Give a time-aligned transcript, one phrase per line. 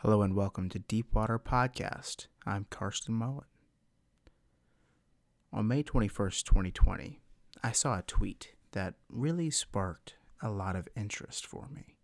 [0.00, 2.26] Hello and welcome to Deepwater Podcast.
[2.44, 3.46] I'm Karsten Mullet.
[5.50, 7.18] On May 21st, 2020,
[7.64, 11.96] I saw a tweet that really sparked a lot of interest for me.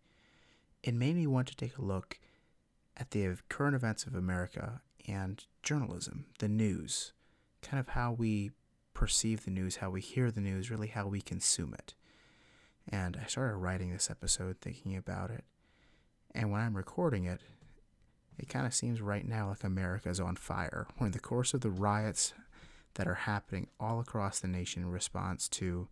[0.81, 2.17] It made me want to take a look
[2.97, 7.13] at the current events of America and journalism, the news,
[7.61, 8.49] kind of how we
[8.95, 11.93] perceive the news, how we hear the news, really how we consume it.
[12.89, 15.43] And I started writing this episode thinking about it.
[16.33, 17.41] And when I'm recording it,
[18.37, 20.87] it kind of seems right now like America is on fire.
[20.99, 22.33] We're in the course of the riots
[22.95, 25.87] that are happening all across the nation in response to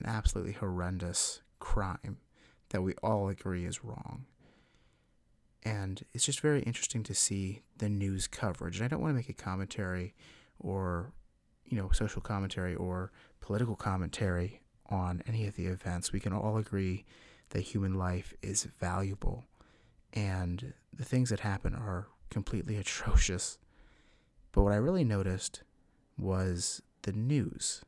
[0.00, 2.18] an absolutely horrendous crime
[2.70, 4.26] that we all agree is wrong.
[5.62, 8.76] And it's just very interesting to see the news coverage.
[8.76, 10.14] And I don't want to make a commentary
[10.58, 11.12] or,
[11.64, 14.60] you know, social commentary or political commentary
[14.90, 16.12] on any of the events.
[16.12, 17.04] We can all agree
[17.50, 19.44] that human life is valuable
[20.12, 23.58] and the things that happen are completely atrocious.
[24.52, 25.62] But what I really noticed
[26.16, 27.82] was the news,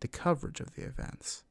[0.00, 1.44] the coverage of the events,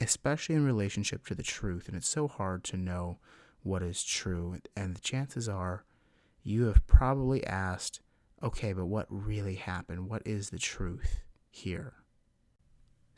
[0.00, 1.88] especially in relationship to the truth.
[1.88, 3.18] And it's so hard to know
[3.62, 4.58] what is true.
[4.76, 5.84] And the chances are
[6.42, 8.00] you have probably asked,
[8.42, 10.08] okay, but what really happened?
[10.08, 11.20] What is the truth
[11.50, 11.94] here?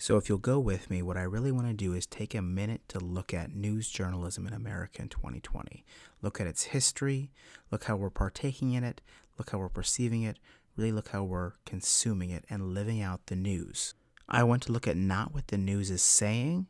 [0.02, 2.40] So, if you'll go with me, what I really want to do is take a
[2.40, 5.84] minute to look at news journalism in America in 2020.
[6.22, 7.30] Look at its history,
[7.70, 9.02] look how we're partaking in it,
[9.36, 10.38] look how we're perceiving it,
[10.74, 13.92] really look how we're consuming it and living out the news.
[14.26, 16.68] I want to look at not what the news is saying,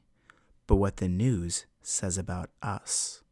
[0.67, 3.23] but what the news says about us.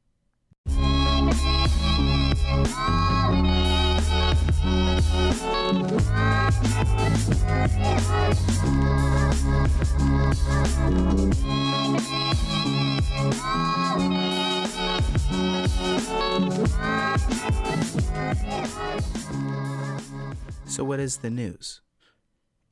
[20.67, 21.81] So, what is the news?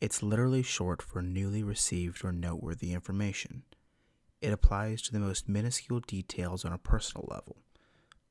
[0.01, 3.65] It's literally short for newly received or noteworthy information.
[4.41, 7.57] It applies to the most minuscule details on a personal level,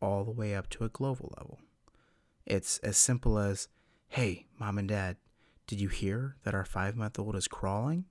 [0.02, 1.60] all the way up to a global level.
[2.46, 3.68] It's as simple as,
[4.10, 5.18] hey, mom and dad,
[5.68, 8.06] did you hear that our five month old is crawling?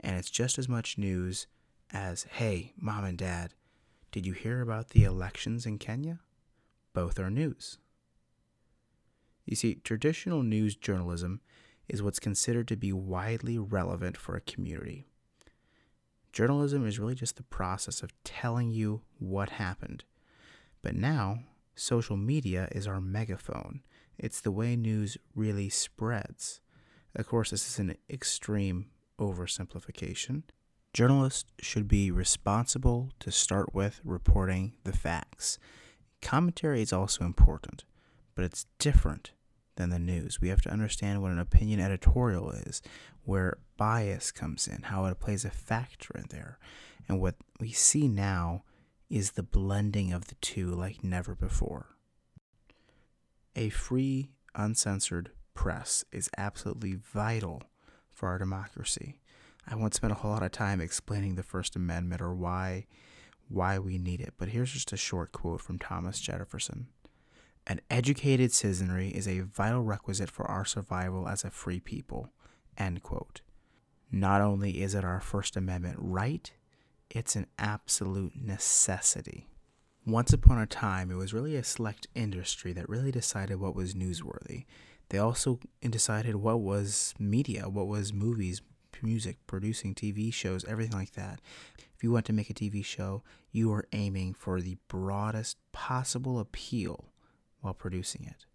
[0.00, 1.46] And it's just as much news
[1.92, 3.54] as, hey, mom and dad,
[4.10, 6.20] did you hear about the elections in Kenya?
[6.92, 7.78] Both are news.
[9.46, 11.40] You see, traditional news journalism
[11.88, 15.06] is what's considered to be widely relevant for a community.
[16.32, 20.04] Journalism is really just the process of telling you what happened.
[20.82, 21.40] But now,
[21.74, 23.82] social media is our megaphone.
[24.18, 26.60] It's the way news really spreads.
[27.14, 28.86] Of course, this is an extreme
[29.18, 30.42] oversimplification.
[30.92, 35.58] Journalists should be responsible to start with reporting the facts.
[36.20, 37.84] Commentary is also important,
[38.34, 39.32] but it's different
[39.76, 40.40] than the news.
[40.40, 42.82] We have to understand what an opinion editorial is,
[43.24, 46.58] where bias comes in, how it plays a factor in there.
[47.08, 48.64] And what we see now
[49.12, 51.96] is the blending of the two like never before.
[53.54, 57.62] A free, uncensored press is absolutely vital
[58.10, 59.20] for our democracy.
[59.68, 62.86] I won't spend a whole lot of time explaining the First Amendment or why
[63.48, 66.86] why we need it, but here's just a short quote from Thomas Jefferson.
[67.66, 72.32] An educated citizenry is a vital requisite for our survival as a free people.
[72.78, 73.42] End quote.
[74.10, 76.50] Not only is it our First Amendment right,
[77.14, 79.46] it's an absolute necessity.
[80.06, 83.94] Once upon a time, it was really a select industry that really decided what was
[83.94, 84.64] newsworthy.
[85.10, 88.62] They also decided what was media, what was movies,
[89.02, 91.40] music, producing TV shows, everything like that.
[91.94, 96.38] If you want to make a TV show, you are aiming for the broadest possible
[96.38, 97.12] appeal
[97.60, 98.46] while producing it.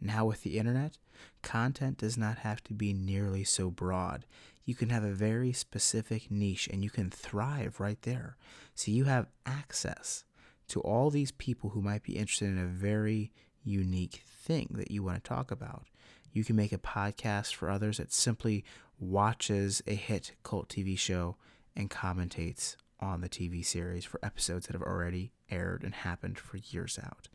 [0.00, 0.98] Now, with the internet,
[1.42, 4.26] content does not have to be nearly so broad.
[4.64, 8.36] You can have a very specific niche and you can thrive right there.
[8.74, 10.24] So, you have access
[10.68, 13.32] to all these people who might be interested in a very
[13.64, 15.86] unique thing that you want to talk about.
[16.32, 18.64] You can make a podcast for others that simply
[18.98, 21.36] watches a hit cult TV show
[21.76, 26.56] and commentates on the TV series for episodes that have already aired and happened for
[26.56, 27.28] years out.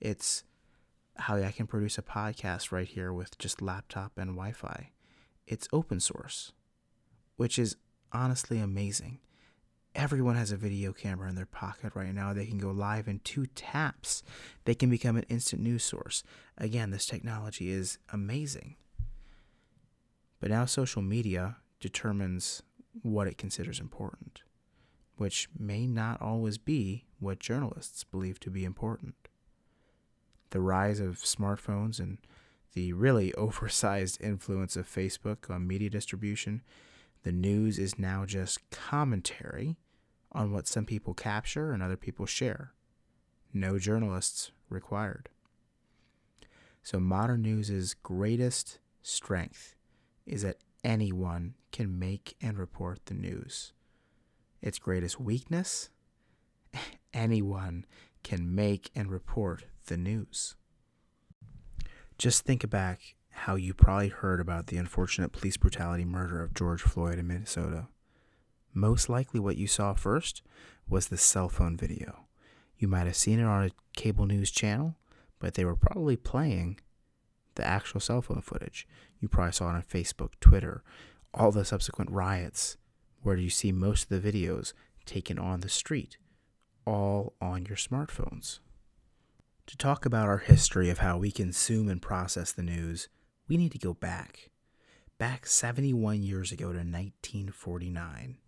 [0.00, 0.44] It's
[1.16, 4.90] how I can produce a podcast right here with just laptop and Wi Fi.
[5.50, 6.52] It's open source,
[7.36, 7.76] which is
[8.12, 9.18] honestly amazing.
[9.96, 12.32] Everyone has a video camera in their pocket right now.
[12.32, 14.22] They can go live in two taps.
[14.64, 16.22] They can become an instant news source.
[16.56, 18.76] Again, this technology is amazing.
[20.38, 22.62] But now social media determines
[23.02, 24.42] what it considers important,
[25.16, 29.16] which may not always be what journalists believe to be important.
[30.50, 32.18] the rise of smartphones and
[32.74, 36.62] the really oversized influence of Facebook on media distribution,
[37.22, 39.76] the news is now just commentary
[40.32, 42.72] on what some people capture and other people share.
[43.52, 45.28] No journalists required.
[46.82, 49.74] So, modern news's greatest strength
[50.24, 53.72] is that anyone can make and report the news.
[54.62, 55.90] Its greatest weakness
[57.14, 57.84] anyone
[58.22, 60.54] can make and report the news.
[62.20, 66.82] Just think back how you probably heard about the unfortunate police brutality murder of George
[66.82, 67.88] Floyd in Minnesota.
[68.74, 70.42] Most likely, what you saw first
[70.86, 72.26] was the cell phone video.
[72.76, 74.96] You might have seen it on a cable news channel,
[75.38, 76.80] but they were probably playing
[77.54, 78.86] the actual cell phone footage.
[79.18, 80.84] You probably saw it on Facebook, Twitter,
[81.32, 82.76] all the subsequent riots,
[83.22, 84.74] where you see most of the videos
[85.06, 86.18] taken on the street,
[86.84, 88.58] all on your smartphones.
[89.70, 93.08] To talk about our history of how we consume and process the news,
[93.46, 94.50] we need to go back.
[95.16, 98.38] Back 71 years ago to 1949.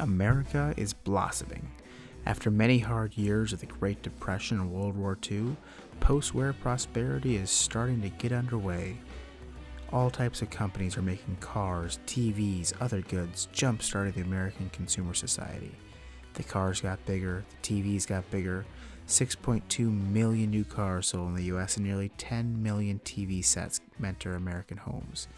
[0.00, 1.70] America is blossoming.
[2.26, 5.56] After many hard years of the Great Depression and World War II,
[6.00, 8.98] post war prosperity is starting to get underway.
[9.94, 15.14] All types of companies are making cars, TVs, other goods, jump started the American consumer
[15.14, 15.70] society.
[16.32, 18.66] The cars got bigger, the TVs got bigger,
[19.06, 24.34] 6.2 million new cars sold in the US, and nearly 10 million TV sets enter
[24.34, 25.28] American homes.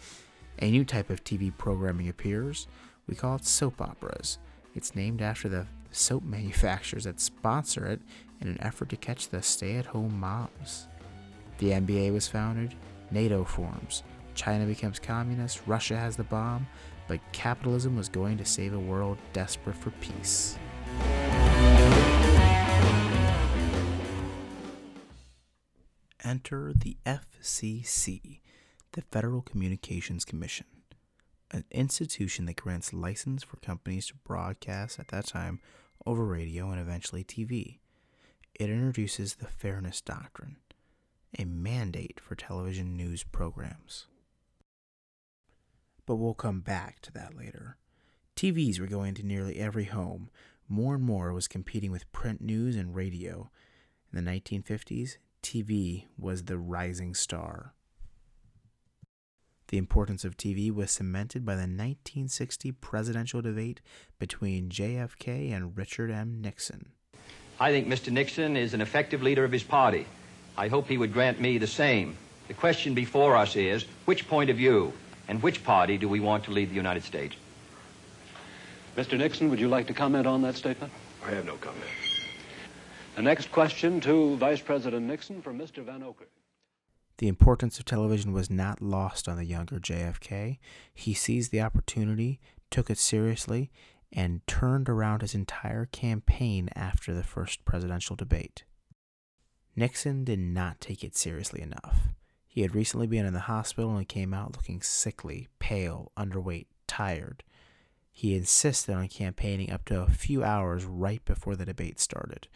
[0.57, 2.67] A new type of TV programming appears.
[3.07, 4.39] We call it soap operas.
[4.73, 8.01] It's named after the soap manufacturers that sponsor it
[8.41, 10.87] in an effort to catch the stay at home moms.
[11.59, 12.73] The NBA was founded,
[13.11, 14.01] NATO forms,
[14.37, 16.67] China becomes communist, Russia has the bomb,
[17.07, 20.57] but capitalism was going to save a world desperate for peace.
[26.23, 28.41] Enter the FCC,
[28.91, 30.67] the Federal Communications Commission,
[31.51, 35.59] an institution that grants license for companies to broadcast at that time
[36.05, 37.79] over radio and eventually TV.
[38.53, 40.57] It introduces the Fairness Doctrine,
[41.39, 44.05] a mandate for television news programs.
[46.07, 47.77] But we'll come back to that later.
[48.35, 50.31] TVs were going to nearly every home.
[50.67, 53.51] More and more was competing with print news and radio.
[54.11, 57.73] In the 1950s, TV was the rising star.
[59.67, 63.81] The importance of TV was cemented by the 1960 presidential debate
[64.17, 66.39] between JFK and Richard M.
[66.41, 66.93] Nixon.
[67.59, 68.13] I think Mr.
[68.13, 70.07] Nixon is an effective leader of his party.
[70.55, 72.17] I hope he would grant me the same.
[72.47, 74.93] The question before us is which point of view
[75.27, 77.35] and which party do we want to lead the United States?
[78.95, 79.17] Mr.
[79.17, 80.91] Nixon, would you like to comment on that statement?
[81.25, 81.83] I have no comment.
[83.15, 85.83] The next question to Vice President Nixon from Mr.
[85.83, 86.27] Vanocur.
[87.17, 90.59] The importance of television was not lost on the younger JFK.
[90.93, 92.39] He seized the opportunity,
[92.69, 93.71] took it seriously,
[94.13, 98.63] and turned around his entire campaign after the first presidential debate.
[99.75, 102.09] Nixon did not take it seriously enough.
[102.57, 107.43] He had recently been in the hospital and came out looking sickly, pale, underweight, tired.
[108.11, 112.47] He insisted on campaigning up to a few hours right before the debate started.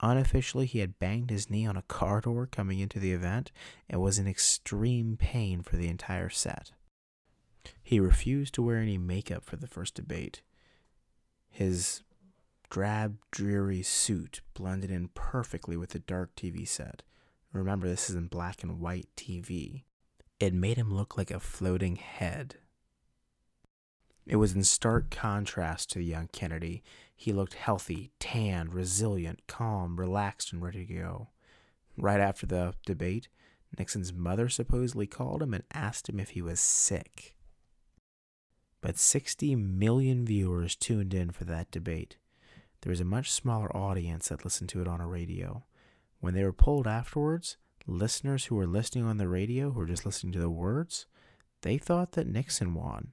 [0.00, 3.52] Unofficially, he had banged his knee on a car door coming into the event
[3.86, 6.72] and was in extreme pain for the entire set.
[7.82, 10.40] He refused to wear any makeup for the first debate.
[11.50, 12.02] His
[12.70, 17.02] drab, dreary suit blended in perfectly with the dark TV set.
[17.54, 19.84] Remember, this is in black and white TV.
[20.40, 22.56] It made him look like a floating head.
[24.26, 26.82] It was in stark contrast to the young Kennedy.
[27.14, 31.28] He looked healthy, tanned, resilient, calm, relaxed, and ready to go.
[31.96, 33.28] Right after the debate,
[33.78, 37.36] Nixon's mother supposedly called him and asked him if he was sick.
[38.80, 42.16] But 60 million viewers tuned in for that debate.
[42.80, 45.64] There was a much smaller audience that listened to it on a radio.
[46.24, 50.06] When they were polled afterwards, listeners who were listening on the radio, who were just
[50.06, 51.06] listening to the words,
[51.60, 53.12] they thought that Nixon won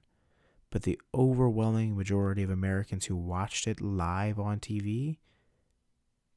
[0.72, 5.18] but the overwhelming majority of Americans who watched it live on TV,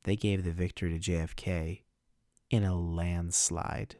[0.04, 1.84] they gave the victory to JFK
[2.50, 3.96] in a landslide.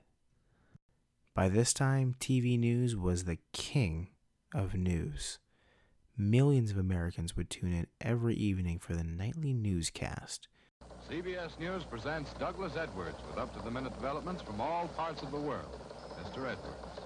[1.34, 4.10] By this time, TV news was the king
[4.54, 5.40] of news.
[6.18, 10.50] Millions of Americans would tune in every evening for the nightly newscast.
[11.10, 15.30] CBS News presents Douglas Edwards with up to the minute developments from all parts of
[15.30, 15.80] the world.
[16.20, 16.40] Mr.
[16.40, 17.00] Edwards.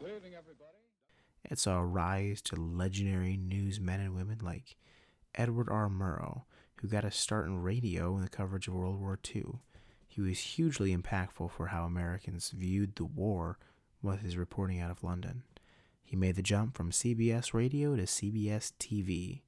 [0.00, 0.78] Good evening, everybody
[1.44, 4.76] It saw a rise to legendary newsmen and women like
[5.34, 5.90] Edward R.
[5.90, 6.44] Murrow,
[6.76, 9.44] who got a start in radio in the coverage of World War II.
[10.06, 13.58] He was hugely impactful for how Americans viewed the war
[14.00, 15.42] with his reporting out of London.
[16.02, 19.42] He made the jump from CBS radio to CBS TV.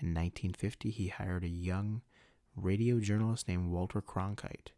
[0.00, 2.02] In 1950, he hired a young
[2.62, 4.72] radio journalist named Walter Cronkite.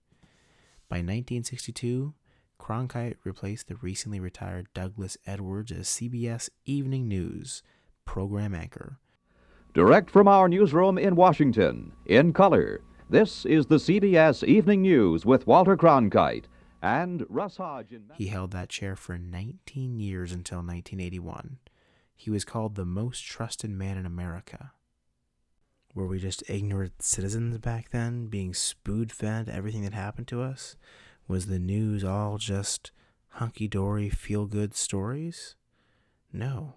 [0.88, 2.14] By 1962,
[2.60, 7.62] Cronkite replaced the recently retired Douglas Edwards as CBS Evening News
[8.04, 8.98] program anchor.
[9.72, 15.46] Direct from our newsroom in Washington, in color, this is the CBS Evening News with
[15.46, 16.44] Walter Cronkite
[16.82, 17.92] and Russ Hodge.
[17.92, 21.58] In- He held that chair for 19 years until 1981.
[22.16, 24.72] He was called the most trusted man in America.
[25.92, 30.76] Were we just ignorant citizens back then, being spoon fed everything that happened to us?
[31.26, 32.92] Was the news all just
[33.30, 35.56] hunky dory, feel good stories?
[36.32, 36.74] No.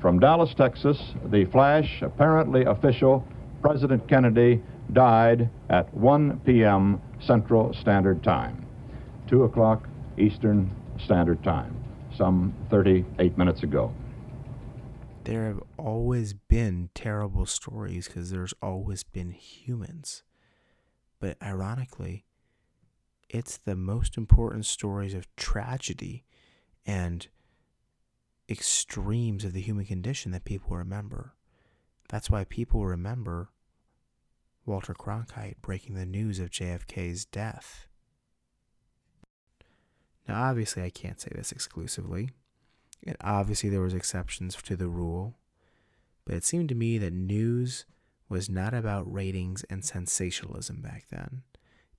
[0.00, 0.98] From Dallas, Texas,
[1.32, 3.26] the flash, apparently official,
[3.60, 7.00] President Kennedy died at 1 p.m.
[7.18, 8.64] Central Standard Time,
[9.26, 10.70] 2 o'clock Eastern
[11.04, 11.76] Standard Time,
[12.16, 13.92] some 38 minutes ago.
[15.26, 20.22] There have always been terrible stories because there's always been humans.
[21.18, 22.26] But ironically,
[23.28, 26.24] it's the most important stories of tragedy
[26.86, 27.26] and
[28.48, 31.34] extremes of the human condition that people remember.
[32.08, 33.48] That's why people remember
[34.64, 37.88] Walter Cronkite breaking the news of JFK's death.
[40.28, 42.30] Now, obviously, I can't say this exclusively,
[43.06, 45.38] and obviously there was exceptions to the rule,
[46.24, 47.84] but it seemed to me that news
[48.28, 51.42] was not about ratings and sensationalism back then.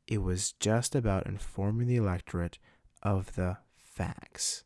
[0.07, 2.59] It was just about informing the electorate
[3.03, 4.63] of the facts.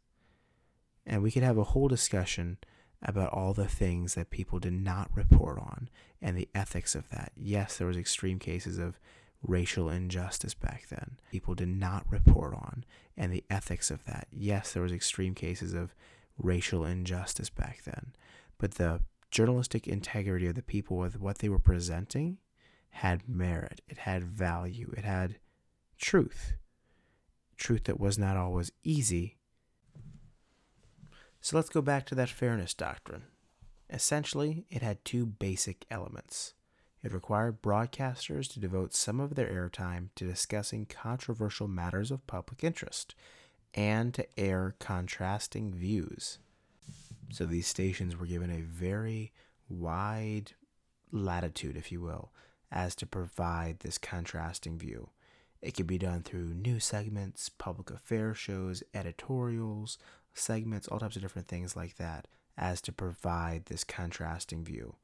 [1.05, 2.57] And we could have a whole discussion
[3.01, 5.89] about all the things that people did not report on
[6.21, 7.31] and the ethics of that.
[7.35, 9.00] Yes, there was extreme cases of
[9.41, 11.17] racial injustice back then.
[11.31, 12.85] People did not report on
[13.17, 14.27] and the ethics of that.
[14.31, 15.95] Yes, there was extreme cases of
[16.41, 18.13] racial injustice back then.
[18.57, 22.38] But the journalistic integrity of the people with what they were presenting
[22.89, 23.81] had merit.
[23.88, 24.93] It had value.
[24.98, 25.38] It had
[25.98, 26.53] truth.
[27.57, 29.38] Truth that was not always easy
[31.41, 33.24] so let's go back to that fairness doctrine.
[33.89, 36.53] Essentially, it had two basic elements.
[37.03, 42.63] It required broadcasters to devote some of their airtime to discussing controversial matters of public
[42.63, 43.15] interest
[43.73, 46.39] and to air contrasting views.
[47.31, 49.31] So these stations were given a very
[49.69, 50.51] wide
[51.11, 52.31] latitude, if you will,
[52.71, 55.09] as to provide this contrasting view.
[55.61, 59.97] It could be done through news segments, public affairs shows, editorials,
[60.33, 64.95] segments, all types of different things like that, as to provide this contrasting view.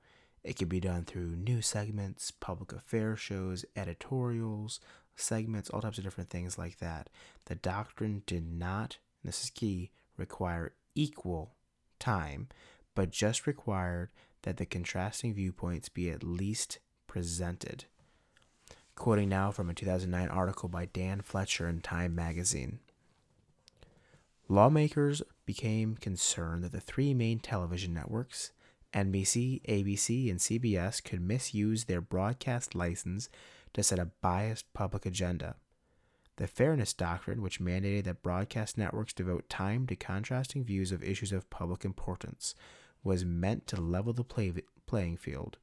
[0.44, 4.80] It could be done through news segments, public affairs shows, editorials,
[5.16, 7.10] segments, all types of different things like that.
[7.46, 11.56] The doctrine did not, and this is key, require equal
[12.00, 12.48] time,
[12.96, 14.10] but just required
[14.44, 17.86] that the contrasting viewpoints be at least presented.
[18.96, 22.80] Quoting now from a 2009 article by Dan Fletcher in Time magazine.
[24.50, 28.52] Lawmakers became concerned that the three main television networks,
[29.06, 33.30] NBC, ABC, and CBS, could misuse their broadcast license
[33.74, 35.56] to set a biased public agenda.
[36.38, 41.32] The Fairness Doctrine, which mandated that broadcast networks devote time to contrasting views of issues
[41.32, 42.56] of public importance,
[43.04, 45.58] was meant to level the play- playing field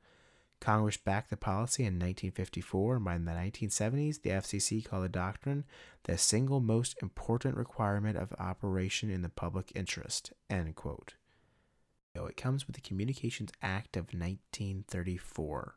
[0.64, 5.64] Congress backed the policy in 1954, and by the 1970s, the FCC called the doctrine
[6.04, 10.32] the single most important requirement of operation in the public interest.
[10.48, 11.16] End quote.
[12.16, 15.76] It comes with the Communications Act of 1934.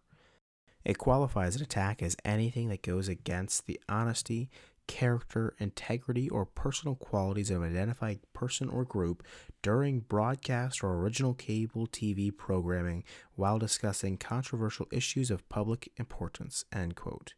[0.86, 4.50] It qualifies an attack as anything that goes against the honesty,
[4.86, 9.24] character, integrity, or personal qualities of an identified person or group
[9.64, 13.04] during broadcast or original cable TV programming
[13.34, 16.66] while discussing controversial issues of public importance.
[16.72, 17.34] End quote.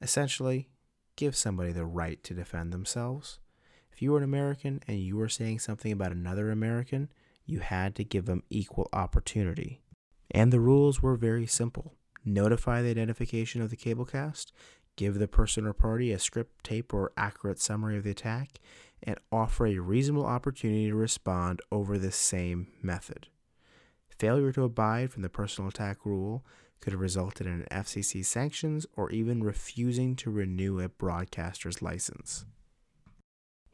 [0.00, 0.68] Essentially,
[1.16, 3.40] give somebody the right to defend themselves.
[3.92, 7.10] If you are an American and you are saying something about another American,
[7.50, 9.82] you had to give them equal opportunity.
[10.30, 14.52] And the rules were very simple notify the identification of the cablecast
[14.96, 18.60] give the person or party a script, tape, or accurate summary of the attack,
[19.02, 23.28] and offer a reasonable opportunity to respond over the same method.
[24.18, 26.44] Failure to abide from the personal attack rule
[26.80, 32.44] could have resulted in FCC sanctions or even refusing to renew a broadcaster's license.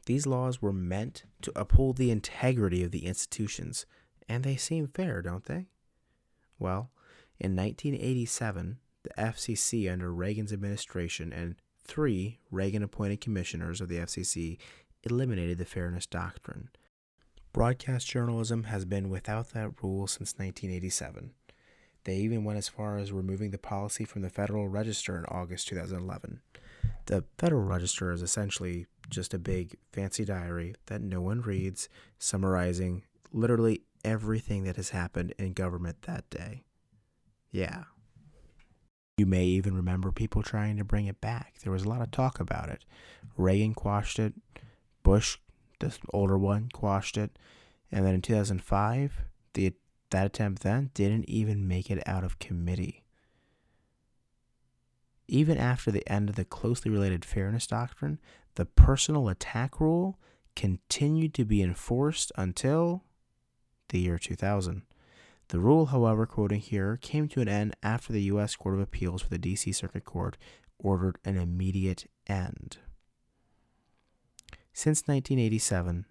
[0.07, 3.85] These laws were meant to uphold the integrity of the institutions,
[4.29, 5.65] and they seem fair, don't they?
[6.57, 6.91] Well,
[7.37, 14.57] in 1987, the FCC under Reagan's administration and three Reagan appointed commissioners of the FCC
[15.03, 16.69] eliminated the fairness doctrine.
[17.51, 21.31] Broadcast journalism has been without that rule since 1987.
[22.05, 25.67] They even went as far as removing the policy from the Federal Register in August
[25.67, 26.39] 2011.
[27.07, 33.03] The Federal Register is essentially just a big fancy diary that no one reads, summarizing
[33.31, 36.63] literally everything that has happened in government that day.
[37.51, 37.85] Yeah.
[39.17, 41.55] You may even remember people trying to bring it back.
[41.63, 42.85] There was a lot of talk about it.
[43.35, 44.33] Reagan quashed it,
[45.03, 45.37] Bush,
[45.79, 47.37] the older one, quashed it,
[47.91, 49.21] and then in 2005,
[49.53, 49.73] the
[50.09, 53.03] that attempt then didn't even make it out of committee.
[55.27, 58.19] Even after the end of the closely related fairness doctrine,
[58.57, 60.17] the personal attack rule
[60.55, 63.03] continued to be enforced until
[63.89, 64.81] the year 2000.
[65.49, 68.55] The rule, however, quoting here, came to an end after the U.S.
[68.55, 69.71] Court of Appeals for the D.C.
[69.71, 70.37] Circuit Court
[70.79, 72.79] ordered an immediate end.
[74.73, 76.05] Since 1987,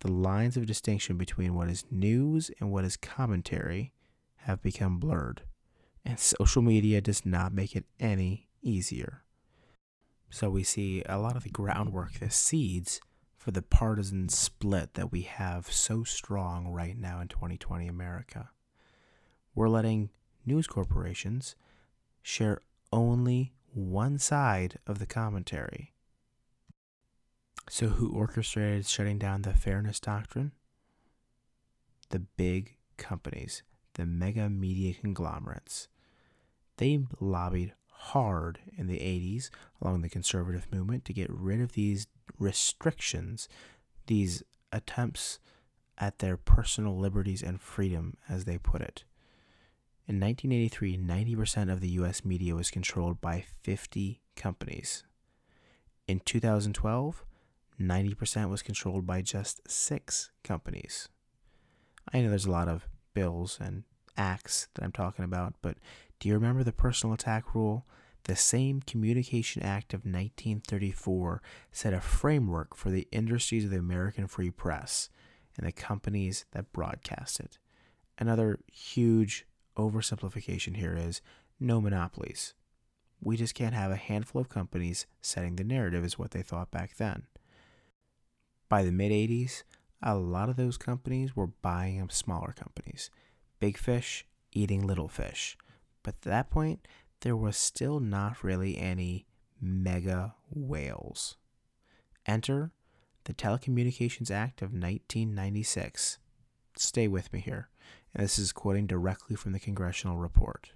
[0.00, 3.94] the lines of distinction between what is news and what is commentary
[4.42, 5.40] have become blurred,
[6.04, 9.24] and social media does not make it any easier.
[10.30, 13.00] So we see a lot of the groundwork, the seeds
[13.36, 18.50] for the partisan split that we have so strong right now in 2020 America.
[19.54, 20.10] We're letting
[20.46, 21.56] news corporations
[22.22, 22.60] share
[22.92, 25.94] only one side of the commentary.
[27.68, 30.52] So, who orchestrated shutting down the fairness doctrine?
[32.10, 33.62] The big companies,
[33.94, 35.88] the mega media conglomerates.
[36.78, 42.06] They lobbied hard in the 80s along the conservative movement to get rid of these
[42.38, 43.48] restrictions,
[44.06, 44.42] these
[44.72, 45.38] attempts
[45.98, 49.04] at their personal liberties and freedom, as they put it.
[50.08, 55.04] In 1983, 90% of the US media was controlled by 50 companies.
[56.08, 57.24] In 2012,
[57.78, 61.08] 90% was controlled by just six companies.
[62.12, 63.84] I know there's a lot of bills and
[64.16, 65.76] acts that I'm talking about, but
[66.18, 67.86] do you remember the personal attack rule?
[68.24, 71.42] The same Communication Act of 1934
[71.72, 75.08] set a framework for the industries of the American free press
[75.56, 77.58] and the companies that broadcast it.
[78.18, 79.46] Another huge
[79.76, 81.22] oversimplification here is
[81.58, 82.54] no monopolies.
[83.22, 86.70] We just can't have a handful of companies setting the narrative, is what they thought
[86.70, 87.24] back then.
[88.68, 89.62] By the mid 80s,
[90.02, 93.10] a lot of those companies were buying up smaller companies,
[93.60, 95.56] big fish eating little fish.
[96.02, 96.88] But at that point,
[97.20, 99.26] there was still not really any
[99.60, 101.36] mega whales.
[102.26, 102.72] Enter
[103.24, 106.18] the Telecommunications Act of 1996.
[106.76, 107.68] Stay with me here,
[108.14, 110.72] and this is quoting directly from the congressional report.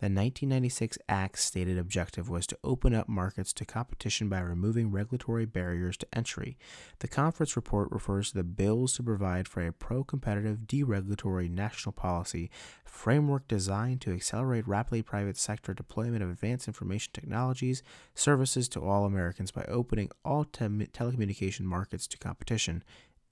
[0.00, 5.44] The 1996 Act's stated objective was to open up markets to competition by removing regulatory
[5.44, 6.56] barriers to entry.
[7.00, 11.94] The conference report refers to the bills to provide for a pro competitive, deregulatory national
[11.94, 12.48] policy
[12.84, 17.82] framework designed to accelerate rapidly private sector deployment of advanced information technologies
[18.14, 22.84] services to all Americans by opening all te- telecommunication markets to competition.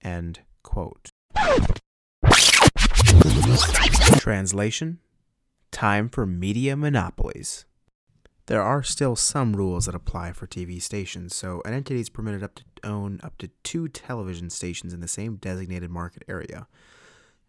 [0.02, 1.10] End quote.
[4.18, 4.98] Translation
[5.76, 7.66] Time for media monopolies.
[8.46, 12.42] There are still some rules that apply for TV stations, so an entity is permitted
[12.42, 16.66] up to own up to two television stations in the same designated market area.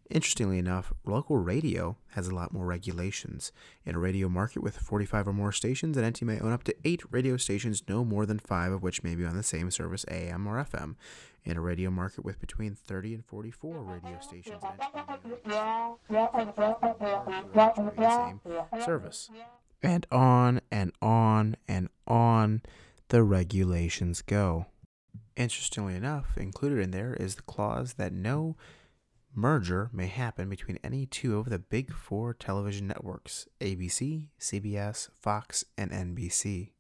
[0.09, 3.51] Interestingly enough, local radio has a lot more regulations.
[3.85, 6.75] In a radio market with 45 or more stations, an entity may own up to
[6.85, 10.05] eight radio stations, no more than five of which may be on the same service,
[10.09, 10.95] AM or FM.
[11.43, 15.29] In a radio market with between 30 and 44 radio stations, an entity
[17.99, 18.39] may same
[18.83, 19.29] service.
[19.83, 22.61] And on and on and on
[23.09, 24.67] the regulations go.
[25.35, 28.55] Interestingly enough, included in there is the clause that no
[29.37, 35.63] merger may happen between any two of the big four television networks ABC, CBS, Fox,
[35.77, 36.71] and NBC.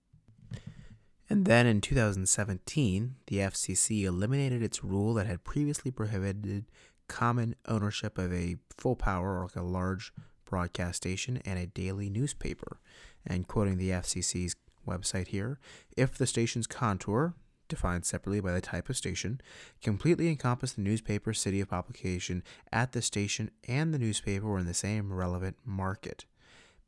[1.29, 6.65] And then in 2017, the FCC eliminated its rule that had previously prohibited
[7.07, 10.11] common ownership of a full power or like a large
[10.45, 12.79] broadcast station and a daily newspaper.
[13.25, 14.55] And quoting the FCC's
[14.87, 15.59] website here,
[15.95, 17.35] if the station's contour,
[17.67, 19.41] defined separately by the type of station,
[19.81, 24.65] completely encompass the newspaper city of publication at the station and the newspaper were in
[24.65, 26.25] the same relevant market.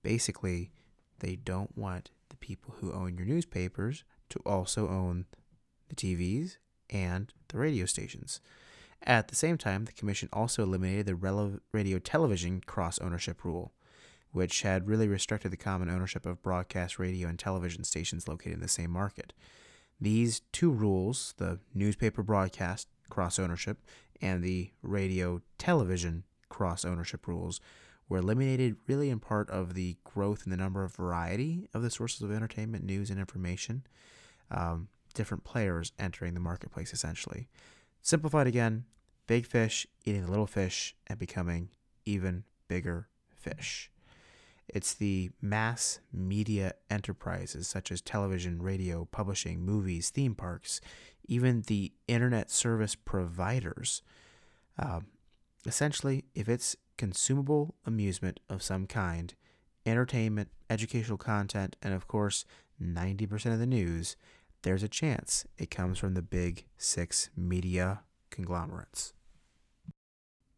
[0.04, 0.72] Basically,
[1.20, 5.26] they don't want the people who own your newspapers to also own
[5.90, 6.58] the TVs
[6.90, 8.40] and the radio stations.
[9.04, 13.74] At the same time, the Commission also eliminated the rele- radio television cross ownership rule,
[14.32, 18.60] which had really restricted the common ownership of broadcast radio and television stations located in
[18.60, 19.34] the same market.
[20.02, 23.80] These two rules, the newspaper broadcast cross ownership
[24.22, 27.60] and the radio television cross ownership rules,
[28.08, 31.92] were eliminated really in part of the growth in the number of variety of the
[31.92, 33.84] sources of entertainment, news, and information.
[34.50, 37.48] Um, different players entering the marketplace essentially.
[38.02, 38.86] Simplified again,
[39.28, 41.70] big fish eating the little fish and becoming
[42.06, 43.92] even bigger fish.
[44.74, 50.80] It's the mass media enterprises such as television, radio, publishing, movies, theme parks,
[51.28, 54.02] even the internet service providers.
[54.78, 55.08] Um,
[55.66, 59.34] essentially, if it's consumable amusement of some kind,
[59.86, 62.46] entertainment, educational content, and of course,
[62.82, 64.16] 90% of the news,
[64.62, 69.14] there's a chance it comes from the big six media conglomerates.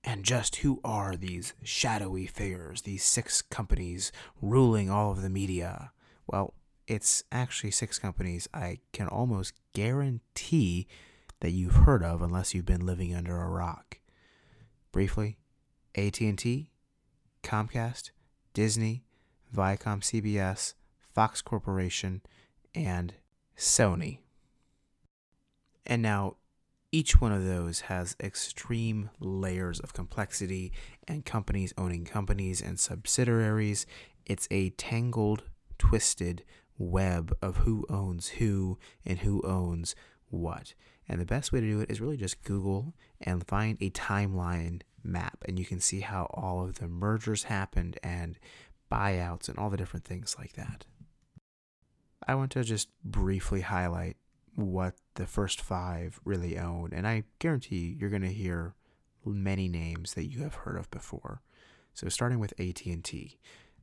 [0.04, 4.12] And just who are these shadowy figures, these six companies
[4.42, 5.92] ruling all of the media?
[6.26, 6.54] Well,
[6.88, 10.88] it's actually six companies I can almost guarantee
[11.40, 14.00] that you've heard of unless you've been living under a rock.
[14.92, 15.38] Briefly,
[15.96, 16.70] AT&T,
[17.44, 18.12] Comcast,
[18.54, 19.04] Disney,
[19.56, 20.74] Viacom CBS,
[21.14, 22.22] Fox Corporation,
[22.74, 23.14] and
[23.58, 24.20] Sony.
[25.86, 26.36] And now
[26.92, 30.74] each one of those has extreme layers of complexity
[31.08, 33.86] and companies owning companies and subsidiaries.
[34.26, 35.44] It's a tangled,
[35.78, 36.44] twisted
[36.78, 39.96] web of who owns who and who owns
[40.30, 40.74] what.
[41.08, 44.82] And the best way to do it is really just Google and find a timeline
[45.04, 48.38] map, and you can see how all of the mergers happened and
[48.92, 50.86] buyouts and all the different things like that.
[52.28, 54.18] I want to just briefly highlight
[54.56, 58.76] what the first five really own, and I guarantee you're going to hear
[59.26, 61.42] many names that you have heard of before.
[61.94, 63.38] So starting with AT&T,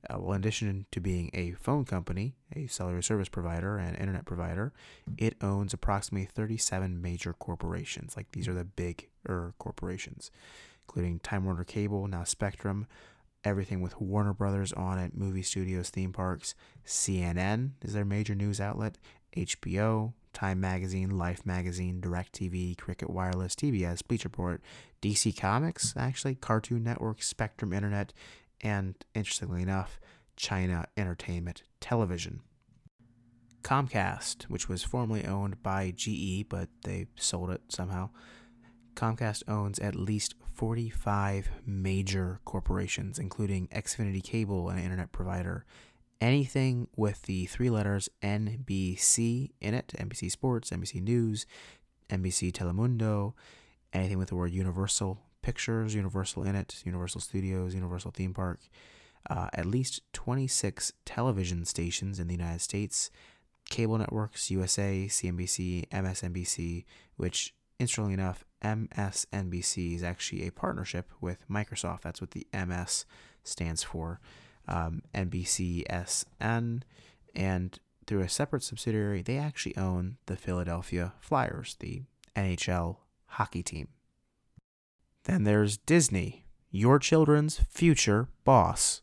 [0.09, 4.25] uh, well, in addition to being a phone company, a cellular service provider, and internet
[4.25, 4.73] provider,
[5.17, 8.17] it owns approximately 37 major corporations.
[8.17, 9.09] Like these are the big
[9.59, 10.31] corporations,
[10.87, 12.87] including Time Warner Cable, now Spectrum,
[13.45, 16.55] everything with Warner Brothers on it, movie studios, theme parks.
[16.87, 18.99] CNN is their major news outlet.
[19.37, 24.63] HBO, Time Magazine, Life Magazine, DirecTV, Cricket Wireless, TBS, Bleacher Report,
[25.03, 28.13] DC Comics, actually, Cartoon Network, Spectrum Internet,
[28.61, 29.99] and interestingly enough,
[30.37, 32.43] China Entertainment Television.
[33.63, 38.11] Comcast, which was formerly owned by GE, but they sold it somehow.
[38.95, 45.67] Comcast owns at least 45 major corporations, including Xfinity Cable, an internet provider.
[46.21, 51.47] Anything with the three letters NBC in it NBC Sports, NBC News,
[52.11, 53.35] NBC Telemundo,
[53.93, 58.61] anything with the word Universal Pictures, Universal in it, Universal Studios, Universal Theme Park.
[59.31, 63.11] Uh, at least 26 television stations in the United States,
[63.69, 66.85] cable networks, USA, CNBC, MSNBC,
[67.17, 72.03] which, interestingly enough, MSNBC is actually a partnership with Microsoft.
[72.03, 73.05] That's what the MS
[73.45, 74.21] stands for.
[74.69, 76.83] Um, NBCSN.
[77.35, 82.03] And through a separate subsidiary, they actually own the Philadelphia Flyers, the
[82.37, 83.89] NHL hockey team.
[85.25, 89.03] Then there's Disney, your children's future boss.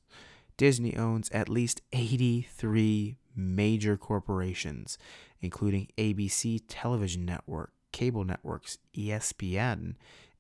[0.57, 4.97] Disney owns at least 83 major corporations,
[5.41, 9.95] including ABC Television Network, cable networks, ESPN,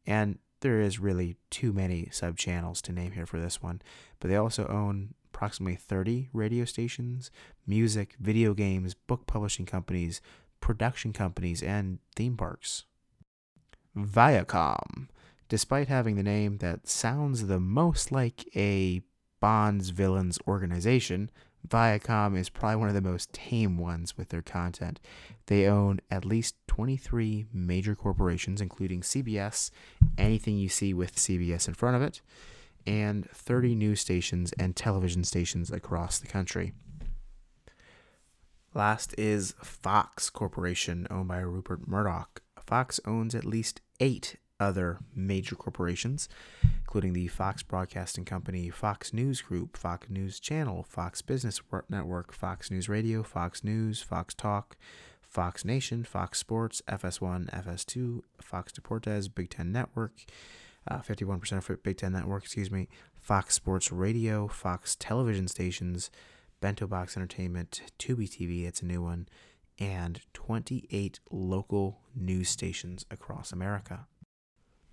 [0.07, 3.79] and there is really too many sub channels to name here for this one,
[4.19, 7.29] but they also own approximately 30 radio stations,
[7.67, 10.21] music, video games, book publishing companies,
[10.61, 12.85] production companies, and theme parks.
[13.95, 15.07] Viacom,
[15.49, 19.03] despite having the name that sounds the most like a
[19.39, 21.29] Bond's villains organization,
[21.67, 24.99] Viacom is probably one of the most tame ones with their content.
[25.47, 29.71] They own at least 23 major corporations, including CBS,
[30.17, 32.21] anything you see with CBS in front of it,
[32.85, 36.73] and 30 news stations and television stations across the country.
[38.73, 42.41] Last is Fox Corporation, owned by Rupert Murdoch.
[42.65, 46.29] Fox owns at least eight other major corporations,
[46.81, 52.71] including the Fox Broadcasting Company, Fox News Group, Fox News Channel, Fox Business Network, Fox
[52.71, 54.77] News Radio, Fox News, Fox Talk,
[55.21, 60.13] Fox Nation, Fox Sports, FS1, FS2, Fox Deportes, Big Ten Network,
[60.89, 62.87] uh, 51% of Big Ten Network, excuse me,
[63.19, 66.09] Fox Sports Radio, Fox television stations,
[66.61, 69.27] Bento Box Entertainment, Tubi TV, it's a new one,
[69.79, 74.07] and 28 local news stations across America.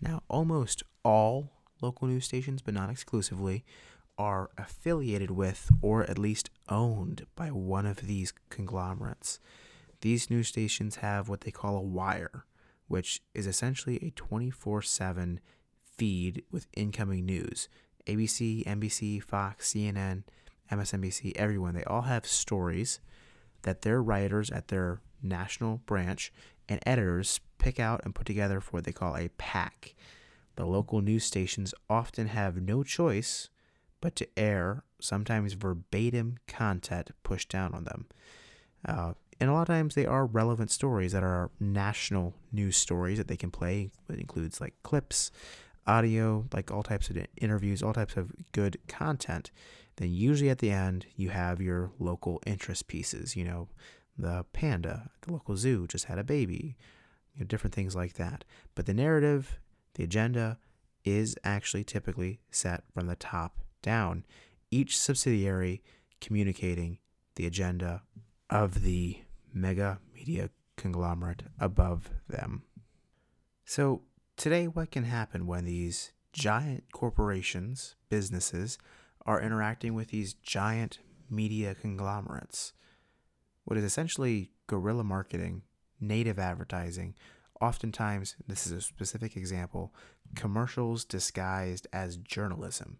[0.02, 3.64] Now, almost all local news stations, but not exclusively,
[4.18, 9.38] are affiliated with or at least owned by one of these conglomerates.
[10.00, 12.44] These news stations have what they call a wire,
[12.88, 15.40] which is essentially a 24 7
[15.84, 17.68] feed with incoming news.
[18.06, 20.24] ABC, NBC, Fox, CNN,
[20.70, 22.98] MSNBC, everyone, they all have stories
[23.62, 26.32] that their writers at their national branch
[26.72, 29.94] and editors pick out and put together for what they call a pack.
[30.56, 33.48] The local news stations often have no choice
[34.00, 38.06] but to air sometimes verbatim content pushed down on them.
[38.86, 43.18] Uh, and a lot of times they are relevant stories that are national news stories
[43.18, 43.90] that they can play.
[44.08, 45.30] It includes like clips,
[45.86, 49.50] audio, like all types of interviews, all types of good content.
[49.96, 53.36] Then usually at the end you have your local interest pieces.
[53.36, 53.68] You know,
[54.16, 56.76] the panda, the local zoo just had a baby,
[57.34, 58.44] you know, different things like that.
[58.74, 59.58] But the narrative,
[59.94, 60.58] the agenda,
[61.04, 64.24] is actually typically set from the top down.
[64.70, 65.82] Each subsidiary
[66.20, 66.98] communicating
[67.34, 68.02] the agenda
[68.48, 69.18] of the
[69.52, 72.62] mega media conglomerate above them.
[73.64, 74.02] So,
[74.36, 78.78] today, what can happen when these giant corporations, businesses,
[79.24, 80.98] are interacting with these giant
[81.30, 82.72] media conglomerates?
[83.64, 85.62] What is essentially guerrilla marketing,
[86.00, 87.14] native advertising,
[87.60, 89.94] oftentimes, this is a specific example,
[90.34, 92.98] commercials disguised as journalism.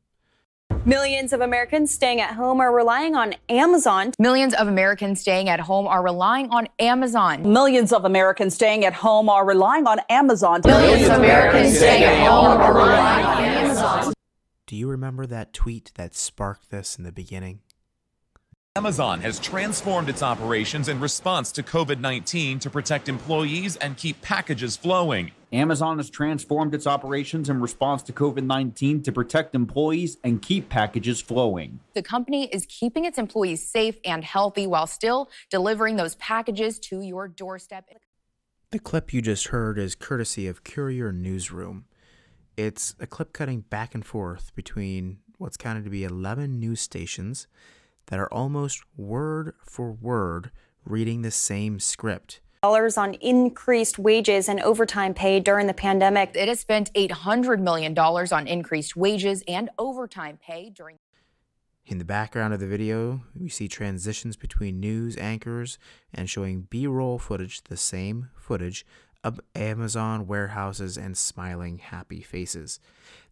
[0.85, 4.12] Millions of Americans staying at home are relying on Amazon.
[4.18, 7.42] Millions of Americans staying at home are relying on Amazon.
[7.53, 10.61] Millions of Americans staying at home are relying on Amazon.
[10.64, 14.12] Millions of Americans staying at home are relying on Amazon.
[14.66, 17.61] Do you remember that tweet that sparked this in the beginning?
[18.74, 24.22] Amazon has transformed its operations in response to COVID 19 to protect employees and keep
[24.22, 25.30] packages flowing.
[25.52, 30.70] Amazon has transformed its operations in response to COVID 19 to protect employees and keep
[30.70, 31.80] packages flowing.
[31.92, 37.02] The company is keeping its employees safe and healthy while still delivering those packages to
[37.02, 37.90] your doorstep.
[38.70, 41.85] The clip you just heard is courtesy of Courier Newsroom.
[42.56, 47.48] It's a clip cutting back and forth between what's counted to be 11 news stations
[48.07, 50.51] that are almost word for word
[50.85, 52.41] reading the same script.
[52.62, 56.31] Dollars on increased wages and overtime pay during the pandemic.
[56.35, 60.99] It has spent $800 million on increased wages and overtime pay during.
[61.87, 65.79] In the background of the video, we see transitions between news anchors
[66.15, 68.87] and showing B roll footage, the same footage
[69.25, 72.79] of Amazon warehouses and smiling, happy faces.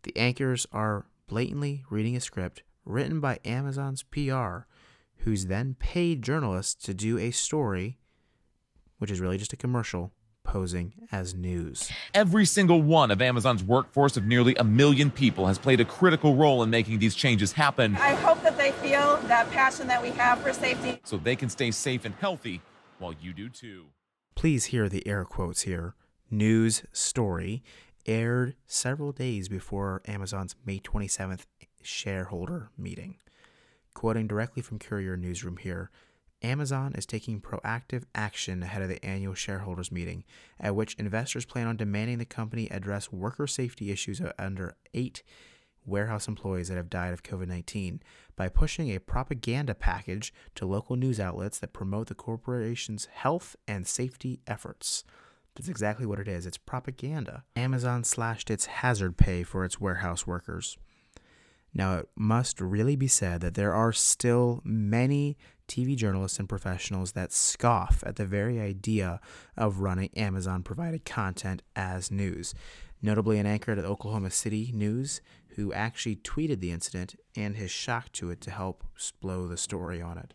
[0.03, 4.61] The anchors are blatantly reading a script written by Amazon's PR,
[5.19, 7.99] who's then paid journalists to do a story,
[8.99, 11.91] which is really just a commercial, posing as news.
[12.13, 16.35] Every single one of Amazon's workforce of nearly a million people has played a critical
[16.35, 17.97] role in making these changes happen.
[17.97, 21.01] I hope that they feel that passion that we have for safety.
[21.05, 22.61] So they can stay safe and healthy
[22.99, 23.87] while you do too.
[24.35, 25.95] Please hear the air quotes here.
[26.31, 27.63] News story
[28.07, 31.45] aired several days before Amazon's May 27th
[31.83, 33.17] shareholder meeting.
[33.95, 35.91] Quoting directly from Courier Newsroom here,
[36.43, 40.25] Amazon is taking proactive action ahead of the annual shareholders meeting,
[40.59, 45.23] at which investors plan on demanding the company address worker safety issues under eight
[45.85, 48.03] warehouse employees that have died of COVID 19
[48.37, 53.87] by pushing a propaganda package to local news outlets that promote the corporation's health and
[53.87, 55.05] safety efforts.
[55.55, 57.45] That's exactly what it is it's propaganda.
[57.57, 60.79] Amazon slashed its hazard pay for its warehouse workers.
[61.73, 65.37] Now, it must really be said that there are still many
[65.69, 69.21] TV journalists and professionals that scoff at the very idea
[69.57, 72.55] of running Amazon provided content as news.
[73.01, 75.21] Notably, an anchor at Oklahoma City News
[75.55, 78.85] who actually tweeted the incident and his shock to it to help
[79.21, 80.35] blow the story on it.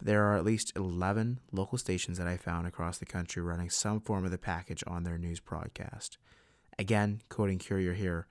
[0.00, 4.00] There are at least 11 local stations that I found across the country running some
[4.00, 6.18] form of the package on their news broadcast.
[6.78, 8.26] Again, quoting Courier here,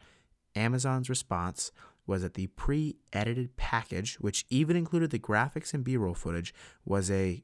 [0.55, 1.71] Amazon's response
[2.07, 6.53] was that the pre-edited package, which even included the graphics and B-roll footage,
[6.85, 7.43] was a,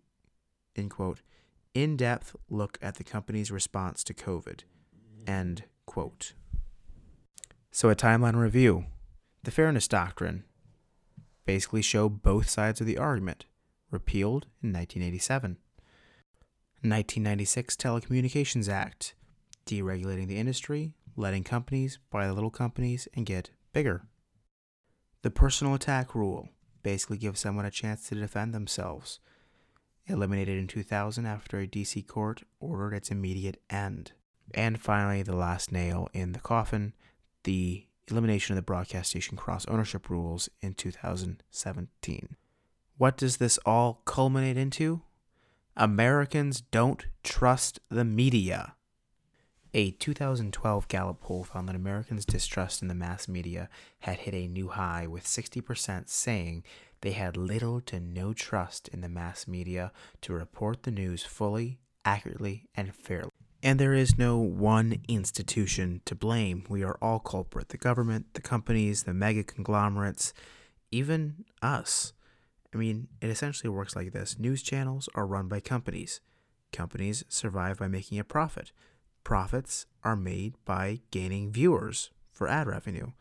[0.75, 1.21] in quote,
[1.73, 4.61] in-depth look at the company's response to COVID,
[5.27, 6.33] end quote.
[7.71, 8.85] So a timeline review.
[9.43, 10.45] The Fairness Doctrine
[11.45, 13.45] basically show both sides of the argument,
[13.91, 15.57] repealed in 1987.
[16.81, 19.15] 1996 Telecommunications Act,
[19.65, 24.05] deregulating the industry, letting companies buy the little companies and get bigger.
[25.23, 26.49] The personal attack rule
[26.83, 29.19] basically gives someone a chance to defend themselves.
[30.05, 34.11] eliminated in 2000 after a DC court ordered its immediate end.
[34.53, 36.93] And finally, the last nail in the coffin,
[37.45, 42.35] the elimination of the broadcast station cross ownership rules in 2017.
[42.97, 45.03] What does this all culminate into?
[45.77, 48.75] Americans don't trust the media.
[49.75, 53.69] A 2012 Gallup poll found that Americans' distrust in the mass media
[54.01, 56.63] had hit a new high, with 60% saying
[57.01, 61.79] they had little to no trust in the mass media to report the news fully,
[62.05, 63.31] accurately, and fairly.
[63.63, 66.65] And there is no one institution to blame.
[66.69, 70.35] We are all culprit the government, the companies, the mega conglomerates,
[70.91, 72.13] even us.
[72.75, 76.21] I mean, it essentially works like this news channels are run by companies.
[76.71, 78.71] Companies survive by making a profit.
[79.23, 83.11] Profits are made by gaining viewers for ad revenue.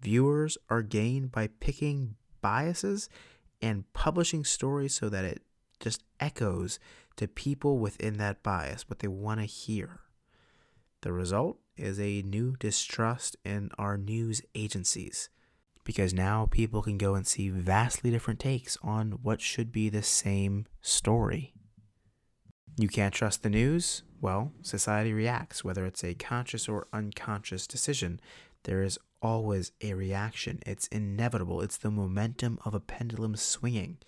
[0.00, 3.08] Viewers are gained by picking biases
[3.62, 5.42] and publishing stories so that it
[5.80, 6.78] just echoes
[7.16, 10.00] to people within that bias what they want to hear.
[11.00, 15.28] The result is a new distrust in our news agencies
[15.84, 20.02] because now people can go and see vastly different takes on what should be the
[20.02, 21.54] same story.
[22.78, 24.02] You can't trust the news?
[24.20, 28.20] Well, society reacts, whether it's a conscious or unconscious decision.
[28.64, 30.60] There is always a reaction.
[30.66, 31.62] It's inevitable.
[31.62, 33.98] It's the momentum of a pendulum swinging.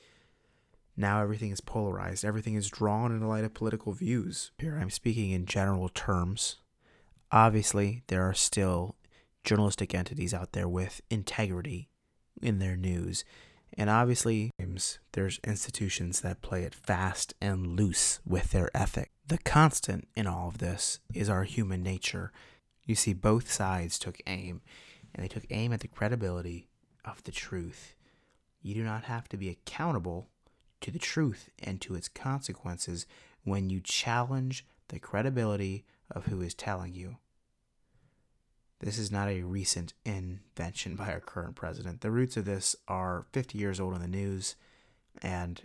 [0.97, 4.51] Now everything is polarized, everything is drawn in the light of political views.
[4.59, 6.57] Here I'm speaking in general terms.
[7.31, 8.97] Obviously, there are still
[9.45, 11.89] journalistic entities out there with integrity
[12.43, 13.25] in their news.
[13.77, 14.51] And obviously,
[15.13, 19.11] there's institutions that play it fast and loose with their ethic.
[19.27, 22.33] The constant in all of this is our human nature.
[22.85, 24.63] You see, both sides took aim,
[25.15, 26.69] and they took aim at the credibility
[27.05, 27.95] of the truth.
[28.63, 30.29] You do not have to be accountable
[30.81, 33.07] to the truth and to its consequences
[33.45, 37.17] when you challenge the credibility of who is telling you.
[38.81, 42.01] This is not a recent invention by our current president.
[42.01, 44.55] The roots of this are 50 years old in the news
[45.21, 45.63] and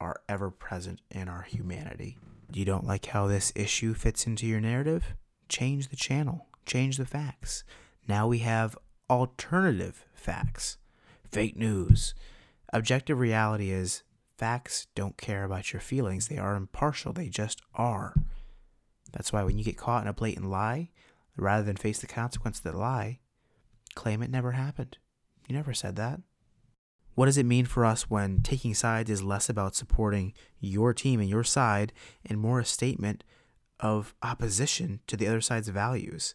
[0.00, 2.18] are ever present in our humanity.
[2.52, 5.14] You don't like how this issue fits into your narrative?
[5.48, 7.62] Change the channel, change the facts.
[8.08, 8.76] Now we have
[9.08, 10.78] alternative facts,
[11.30, 12.14] fake news.
[12.72, 14.02] Objective reality is
[14.36, 18.14] facts don't care about your feelings, they are impartial, they just are.
[19.12, 20.90] That's why when you get caught in a blatant lie,
[21.38, 23.20] rather than face the consequence of the lie,
[23.94, 24.98] claim it never happened.
[25.48, 26.20] You never said that.
[27.14, 31.18] What does it mean for us when taking sides is less about supporting your team
[31.18, 31.92] and your side
[32.24, 33.24] and more a statement
[33.80, 36.34] of opposition to the other side's values?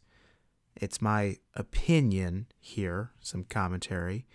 [0.76, 4.26] It's my opinion here, some commentary,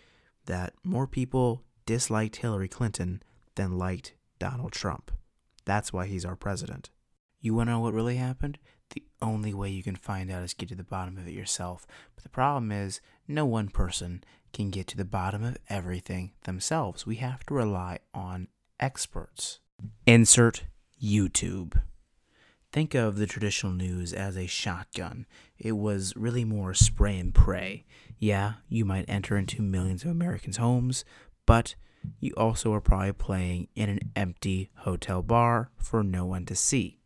[0.46, 3.22] that more people disliked Hillary Clinton
[3.56, 5.10] than liked Donald Trump.
[5.64, 6.90] That's why he's our president.
[7.40, 8.58] You want to know what really happened?
[8.90, 11.86] The only way you can find out is get to the bottom of it yourself.
[12.14, 17.06] But the problem is, no one person can get to the bottom of everything themselves.
[17.06, 18.48] We have to rely on
[18.80, 19.60] experts.
[20.06, 20.64] Insert
[21.02, 21.80] YouTube.
[22.72, 25.26] Think of the traditional news as a shotgun.
[25.58, 27.86] It was really more spray and pray.
[28.18, 31.04] Yeah, you might enter into millions of Americans' homes,
[31.46, 31.74] but
[32.20, 36.97] you also are probably playing in an empty hotel bar for no one to see.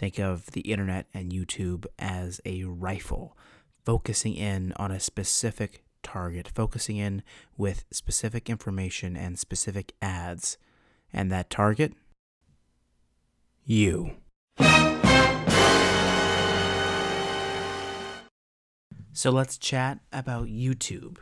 [0.00, 3.36] Think of the internet and YouTube as a rifle,
[3.84, 7.22] focusing in on a specific target, focusing in
[7.58, 10.56] with specific information and specific ads.
[11.12, 11.92] And that target?
[13.66, 14.12] You.
[19.12, 21.18] So let's chat about YouTube.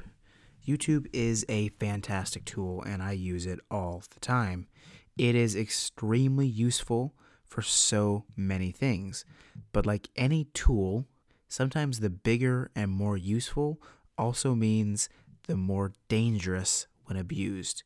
[0.64, 4.68] YouTube is a fantastic tool and I use it all the time.
[5.16, 7.16] It is extremely useful
[7.48, 9.24] for so many things.
[9.72, 11.06] But like any tool,
[11.48, 13.80] sometimes the bigger and more useful
[14.16, 15.08] also means
[15.46, 17.82] the more dangerous when abused.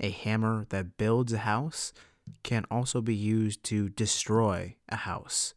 [0.00, 1.92] A hammer that builds a house
[2.42, 5.54] can also be used to destroy a house.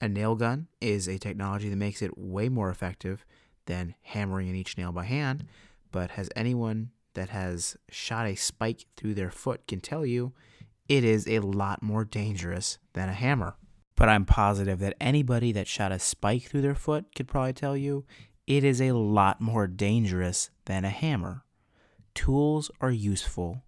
[0.00, 3.24] A nail gun is a technology that makes it way more effective
[3.66, 5.46] than hammering in each nail by hand,
[5.92, 10.32] but has anyone that has shot a spike through their foot can tell you
[10.90, 13.54] it is a lot more dangerous than a hammer.
[13.94, 17.76] But I'm positive that anybody that shot a spike through their foot could probably tell
[17.76, 18.04] you
[18.48, 21.44] it is a lot more dangerous than a hammer.
[22.12, 23.62] Tools are useful.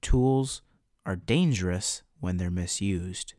[0.00, 0.62] Tools
[1.04, 3.34] are dangerous when they're misused.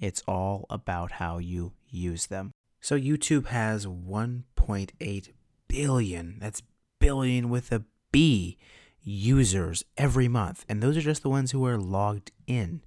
[0.00, 2.50] It's all about how you use them.
[2.80, 5.28] So YouTube has 1.8
[5.68, 6.62] billion, that's
[6.98, 8.58] billion with a B,
[9.02, 12.82] users every month, and those are just the ones who are logged in.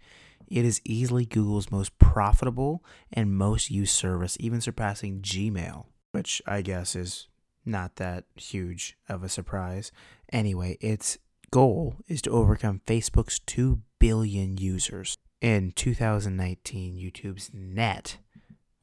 [0.48, 6.62] It is easily Google's most profitable and most used service, even surpassing Gmail, which I
[6.62, 7.28] guess is
[7.66, 9.92] not that huge of a surprise.
[10.32, 11.18] Anyway, its
[11.50, 15.18] goal is to overcome Facebook's 2 billion users.
[15.42, 18.18] In 2019, YouTube's net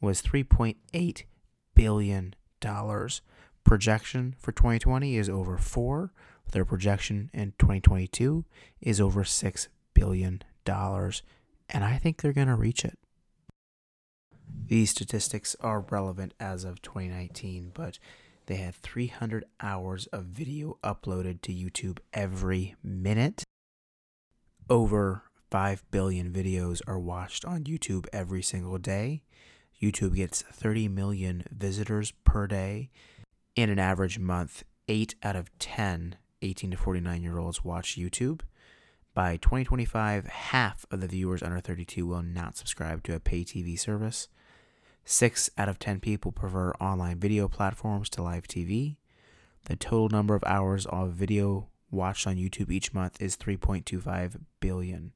[0.01, 1.23] was $3.8
[1.75, 2.35] billion.
[3.65, 6.13] Projection for 2020 is over 4.
[6.53, 8.45] Their projection in 2022
[8.81, 10.43] is over $6 billion.
[10.67, 12.99] And I think they're going to reach it.
[14.67, 17.99] These statistics are relevant as of 2019, but
[18.47, 23.45] they had 300 hours of video uploaded to YouTube every minute.
[24.69, 29.23] Over 5 billion videos are watched on YouTube every single day.
[29.81, 32.91] YouTube gets 30 million visitors per day.
[33.57, 38.41] In an average month, 8 out of 10 18 to 49 year olds watch YouTube.
[39.13, 43.79] By 2025, half of the viewers under 32 will not subscribe to a pay TV
[43.79, 44.29] service.
[45.05, 48.97] Six out of 10 people prefer online video platforms to live TV.
[49.65, 55.13] The total number of hours of video watched on YouTube each month is 3.25 billion.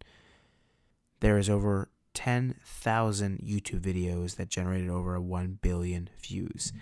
[1.20, 6.72] There is over 10,000 YouTube videos that generated over 1 billion views.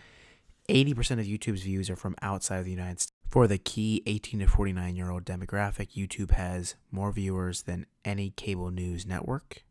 [0.68, 3.11] 80% of YouTube's views are from outside of the United States.
[3.32, 8.28] For the key 18 to 49 year old demographic, YouTube has more viewers than any
[8.28, 9.64] cable news network.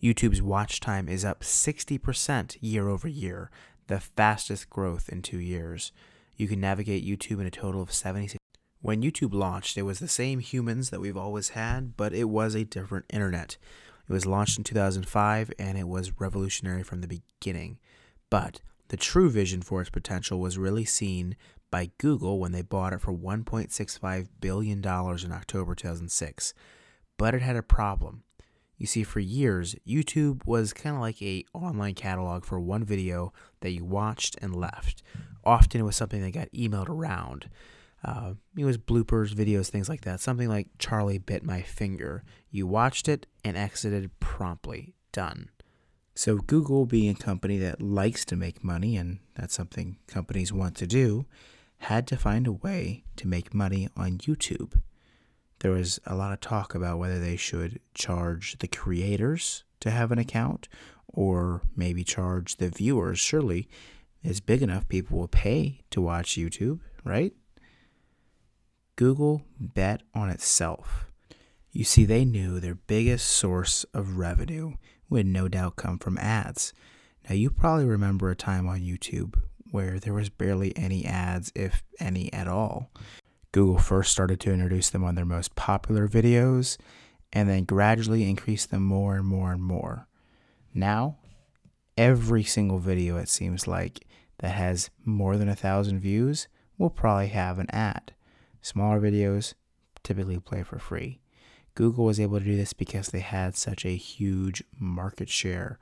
[0.00, 3.50] YouTube's watch time is up 60% year over year,
[3.88, 5.90] the fastest growth in two years.
[6.36, 8.38] You can navigate YouTube in a total of 76.
[8.82, 12.54] When YouTube launched, it was the same humans that we've always had, but it was
[12.54, 13.56] a different internet.
[14.08, 17.78] It was launched in 2005 and it was revolutionary from the beginning.
[18.30, 21.34] But the true vision for its potential was really seen
[21.70, 26.54] by Google when they bought it for $1.65 billion in October 2006.
[27.18, 28.22] But it had a problem.
[28.78, 33.32] You see, for years, YouTube was kind of like a online catalog for one video
[33.60, 35.02] that you watched and left.
[35.44, 37.48] Often it was something that got emailed around.
[38.04, 40.20] Uh, it was bloopers, videos, things like that.
[40.20, 42.22] Something like Charlie bit my finger.
[42.50, 44.94] You watched it and exited promptly.
[45.12, 45.48] Done.
[46.14, 50.76] So, Google, being a company that likes to make money, and that's something companies want
[50.76, 51.26] to do,
[51.78, 54.80] had to find a way to make money on YouTube.
[55.60, 60.12] There was a lot of talk about whether they should charge the creators to have
[60.12, 60.68] an account
[61.08, 63.18] or maybe charge the viewers.
[63.18, 63.68] Surely
[64.22, 67.32] it's big enough people will pay to watch YouTube, right?
[68.96, 71.06] Google bet on itself.
[71.70, 74.74] You see, they knew their biggest source of revenue
[75.08, 76.72] would no doubt come from ads.
[77.28, 79.34] Now, you probably remember a time on YouTube
[79.76, 82.90] where there was barely any ads, if any at all.
[83.52, 86.78] Google first started to introduce them on their most popular videos
[87.30, 90.08] and then gradually increased them more and more and more.
[90.72, 91.18] Now,
[91.98, 94.06] every single video, it seems like,
[94.38, 96.48] that has more than a thousand views
[96.78, 98.14] will probably have an ad.
[98.62, 99.52] Smaller videos
[100.02, 101.20] typically play for free.
[101.74, 105.78] Google was able to do this because they had such a huge market share.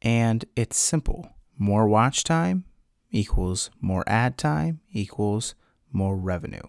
[0.00, 2.64] And it's simple more watch time
[3.12, 5.54] equals more ad time equals
[5.92, 6.66] more revenue.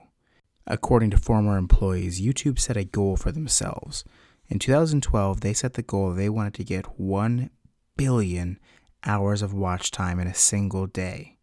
[0.68, 4.04] According to former employees, YouTube set a goal for themselves.
[4.48, 7.50] In 2012, they set the goal they wanted to get 1
[7.98, 8.60] billion
[9.06, 11.38] hours of watch time in a single day.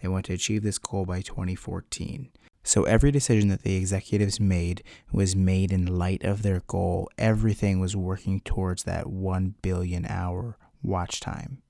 [0.00, 2.30] They want to achieve this goal by 2014.
[2.64, 4.82] So every decision that the executives made
[5.12, 7.10] was made in light of their goal.
[7.18, 11.62] Everything was working towards that 1 billion hour watch time.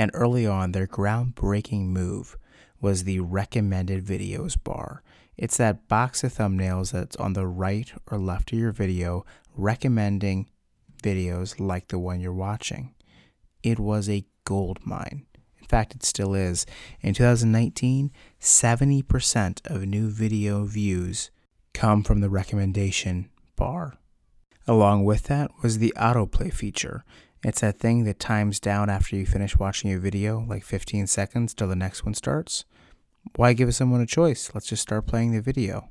[0.00, 2.38] And early on, their groundbreaking move
[2.80, 5.02] was the recommended videos bar.
[5.36, 10.48] It's that box of thumbnails that's on the right or left of your video recommending
[11.02, 12.94] videos like the one you're watching.
[13.62, 15.26] It was a gold mine.
[15.60, 16.64] In fact, it still is.
[17.02, 21.30] In 2019, 70% of new video views
[21.74, 23.98] come from the recommendation bar.
[24.66, 27.04] Along with that was the autoplay feature.
[27.42, 31.54] It's that thing that times down after you finish watching a video, like 15 seconds
[31.54, 32.66] till the next one starts.
[33.36, 34.50] Why give someone a choice?
[34.52, 35.88] Let's just start playing the video.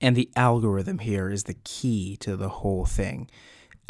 [0.00, 3.30] And the algorithm here is the key to the whole thing.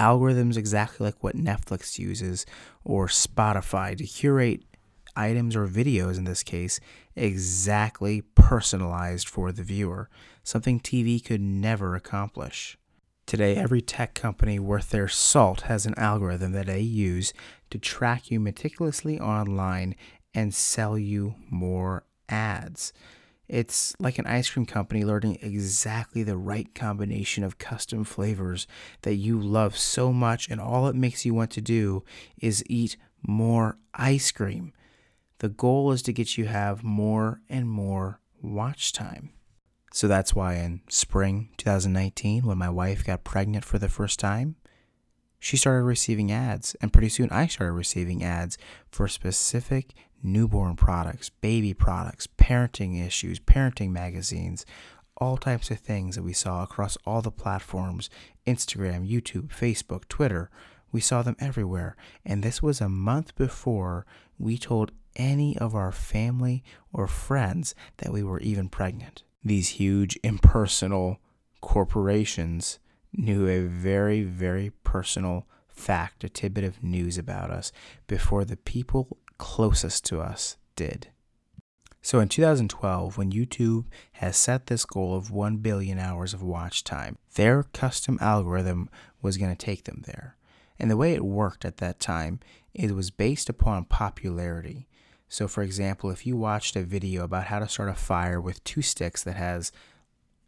[0.00, 2.44] Algorithms exactly like what Netflix uses
[2.84, 4.64] or Spotify to curate
[5.14, 6.80] items or videos in this case
[7.14, 10.08] exactly personalized for the viewer,
[10.42, 12.78] something TV could never accomplish.
[13.26, 17.32] Today, every tech company worth their salt has an algorithm that they use
[17.70, 19.94] to track you meticulously online
[20.34, 22.92] and sell you more ads.
[23.48, 28.66] It's like an ice cream company learning exactly the right combination of custom flavors
[29.02, 32.04] that you love so much, and all it makes you want to do
[32.40, 32.96] is eat
[33.26, 34.72] more ice cream.
[35.38, 39.30] The goal is to get you have more and more watch time.
[39.92, 44.56] So that's why in spring 2019, when my wife got pregnant for the first time,
[45.38, 48.56] she started receiving ads, and pretty soon I started receiving ads
[48.90, 54.64] for specific newborn products, baby products, parenting issues, parenting magazines,
[55.16, 58.08] all types of things that we saw across all the platforms
[58.46, 60.48] Instagram, YouTube, Facebook, Twitter.
[60.90, 61.96] We saw them everywhere.
[62.24, 64.06] And this was a month before
[64.38, 66.62] we told any of our family
[66.92, 69.22] or friends that we were even pregnant.
[69.44, 71.18] These huge impersonal
[71.60, 72.78] corporations
[73.12, 77.72] knew a very, very personal fact, a tidbit of news about us
[78.06, 81.08] before the people closest to us did.
[82.00, 86.82] So in 2012, when YouTube has set this goal of 1 billion hours of watch
[86.82, 88.90] time, their custom algorithm
[89.20, 90.36] was going to take them there.
[90.80, 92.40] And the way it worked at that time,
[92.74, 94.88] it was based upon popularity.
[95.32, 98.62] So, for example, if you watched a video about how to start a fire with
[98.64, 99.72] two sticks that has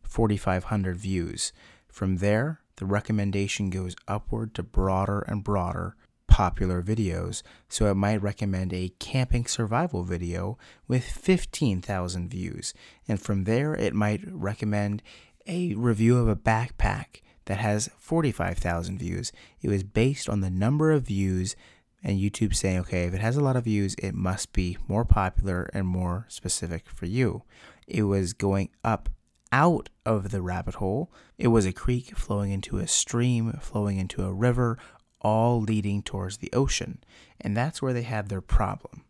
[0.02, 1.54] 4,500 views,
[1.88, 8.20] from there, the recommendation goes upward to broader and broader popular videos, so it might
[8.20, 12.74] recommend a camping survival video with 15,000 views.
[13.08, 15.02] And from there, it might recommend
[15.46, 19.32] a review of a backpack that has 45,000 views.
[19.62, 21.56] It was based on the number of views
[22.04, 25.06] and YouTube saying, okay, if it has a lot of views, it must be more
[25.06, 27.42] popular and more specific for you.
[27.88, 29.08] It was going up
[29.50, 31.10] out of the rabbit hole.
[31.38, 34.78] It was a creek flowing into a stream, flowing into a river,
[35.22, 37.02] all leading towards the ocean.
[37.40, 39.04] And that's where they had their problem.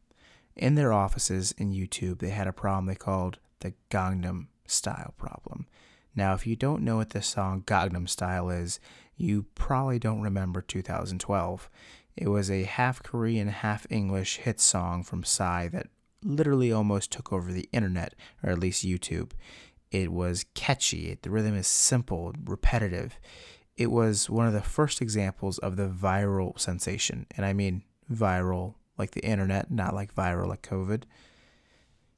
[0.55, 5.67] In their offices in YouTube, they had a problem they called the Gangnam Style problem.
[6.15, 8.79] Now, if you don't know what the song Gangnam Style is,
[9.17, 11.69] you probably don't remember 2012.
[12.17, 15.89] It was a half Korean, half English hit song from Psy that
[16.23, 19.33] literally almost took over the internet, or at least YouTube.
[19.91, 23.19] It was catchy, the rhythm is simple, repetitive
[23.77, 27.27] it was one of the first examples of the viral sensation.
[27.37, 31.05] And I mean viral like the internet, not like viral like COVID.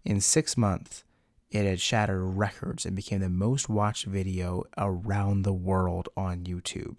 [0.04, 1.04] In six months,
[1.50, 6.98] it had shattered records and became the most watched video around the world on YouTube.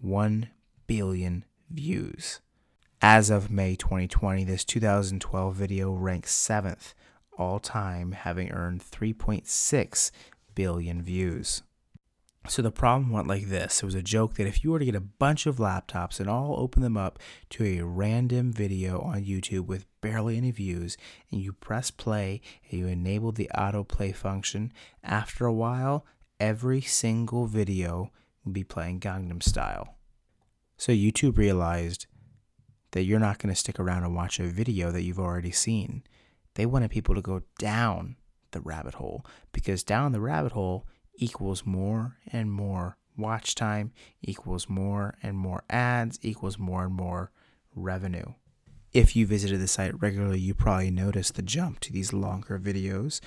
[0.00, 0.48] 1
[0.86, 2.40] billion views.
[3.00, 6.94] As of May 2020, this 2012 video ranks seventh
[7.38, 10.10] all time, having earned 3.6
[10.54, 11.62] billion views.
[12.48, 13.82] So the problem went like this.
[13.82, 16.28] It was a joke that if you were to get a bunch of laptops and
[16.28, 17.18] all open them up
[17.50, 20.96] to a random video on YouTube with barely any views,
[21.30, 22.40] and you press play
[22.70, 24.72] and you enable the autoplay function,
[25.04, 26.06] after a while,
[26.38, 28.10] every single video
[28.44, 29.99] will be playing Gangnam Style.
[30.80, 32.06] So YouTube realized
[32.92, 36.02] that you're not going to stick around and watch a video that you've already seen.
[36.54, 38.16] They wanted people to go down
[38.52, 44.70] the rabbit hole because down the rabbit hole, equals more and more watch time, equals
[44.70, 47.30] more and more ads, equals more and more
[47.74, 48.32] revenue.
[48.90, 53.20] If you visited the site regularly, you probably noticed the jump to these longer videos.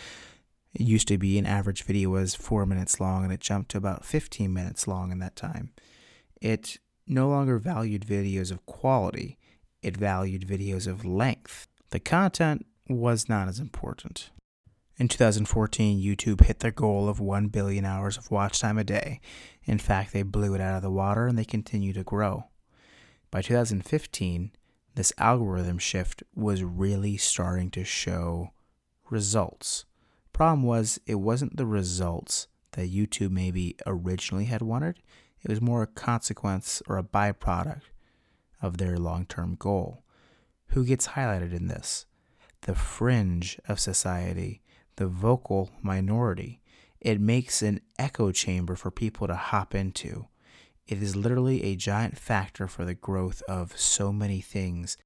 [0.74, 3.78] It used to be an average video was four minutes long, and it jumped to
[3.78, 5.72] about 15 minutes long in that time.
[6.41, 9.38] It no longer valued videos of quality,
[9.82, 11.68] it valued videos of length.
[11.89, 14.30] The content was not as important.
[14.97, 19.20] In 2014, YouTube hit their goal of 1 billion hours of watch time a day.
[19.66, 22.45] In fact, they blew it out of the water and they continue to grow.
[23.32, 24.51] By 2015,
[24.95, 28.51] this algorithm shift was really starting to show
[29.10, 29.86] results.
[30.32, 34.99] Problem was, it wasn't the results that YouTube maybe originally had wanted,
[35.44, 37.82] it was more a consequence or a byproduct
[38.62, 40.04] of their long term goal.
[40.68, 42.06] Who gets highlighted in this?
[42.62, 44.64] The fringe of society
[44.96, 46.62] the vocal minority.
[47.00, 50.28] It makes an echo chamber for people to hop into.
[50.88, 54.98] It is literally a giant factor for the growth of so many things.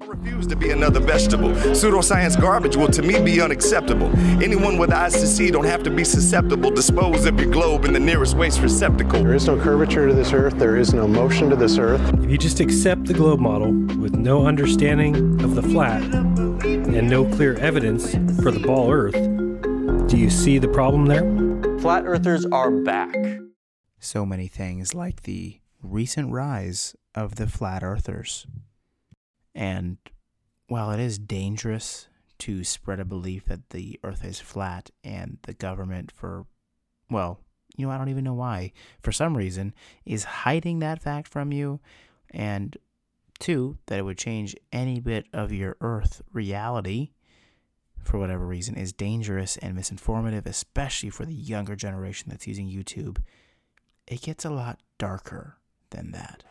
[0.00, 1.48] I refuse to be another vegetable.
[1.48, 4.06] Pseudoscience garbage will to me be unacceptable.
[4.40, 6.70] Anyone with eyes to see don't have to be susceptible.
[6.70, 9.24] Dispose of your globe in the nearest waste receptacle.
[9.24, 12.00] There is no curvature to this earth, there is no motion to this earth.
[12.22, 17.24] If you just accept the globe model with no understanding of the flat and no
[17.24, 19.14] clear evidence for the ball earth,
[20.08, 21.22] do you see the problem there?
[21.80, 23.16] Flat earthers are back.
[23.98, 28.46] So many things like the recent rise of the flat earthers.
[29.58, 29.98] And
[30.68, 32.06] while it is dangerous
[32.38, 36.46] to spread a belief that the earth is flat and the government for
[37.10, 37.40] well,
[37.76, 41.52] you know, I don't even know why, for some reason, is hiding that fact from
[41.52, 41.80] you.
[42.30, 42.76] And
[43.40, 47.10] two, that it would change any bit of your earth reality
[48.04, 53.18] for whatever reason is dangerous and misinformative, especially for the younger generation that's using YouTube.
[54.06, 55.56] It gets a lot darker
[55.90, 56.44] than that.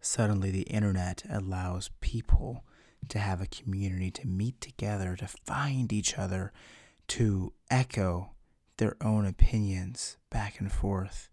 [0.00, 2.64] Suddenly, the internet allows people
[3.08, 6.52] to have a community to meet together, to find each other,
[7.08, 8.30] to echo
[8.78, 11.28] their own opinions back and forth.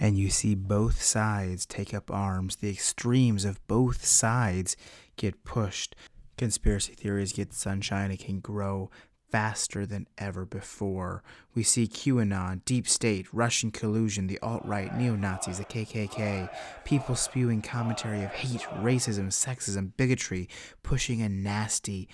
[0.00, 2.56] And you see both sides take up arms.
[2.56, 4.76] The extremes of both sides
[5.16, 5.94] get pushed.
[6.36, 8.10] Conspiracy theories get sunshine.
[8.10, 8.90] It can grow
[9.30, 11.22] faster than ever before.
[11.54, 16.48] We see QAnon, deep state, Russian collusion, the alt right, neo Nazis, the KKK,
[16.84, 20.48] people spewing commentary of hate, racism, sexism, bigotry,
[20.82, 22.08] pushing a nasty,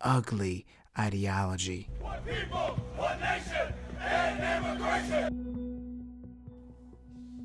[0.00, 0.66] ugly
[0.98, 1.88] ideology.
[2.00, 5.46] One people, one nation, and immigration.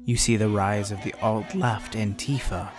[0.03, 2.69] You see the rise of the alt left Antifa.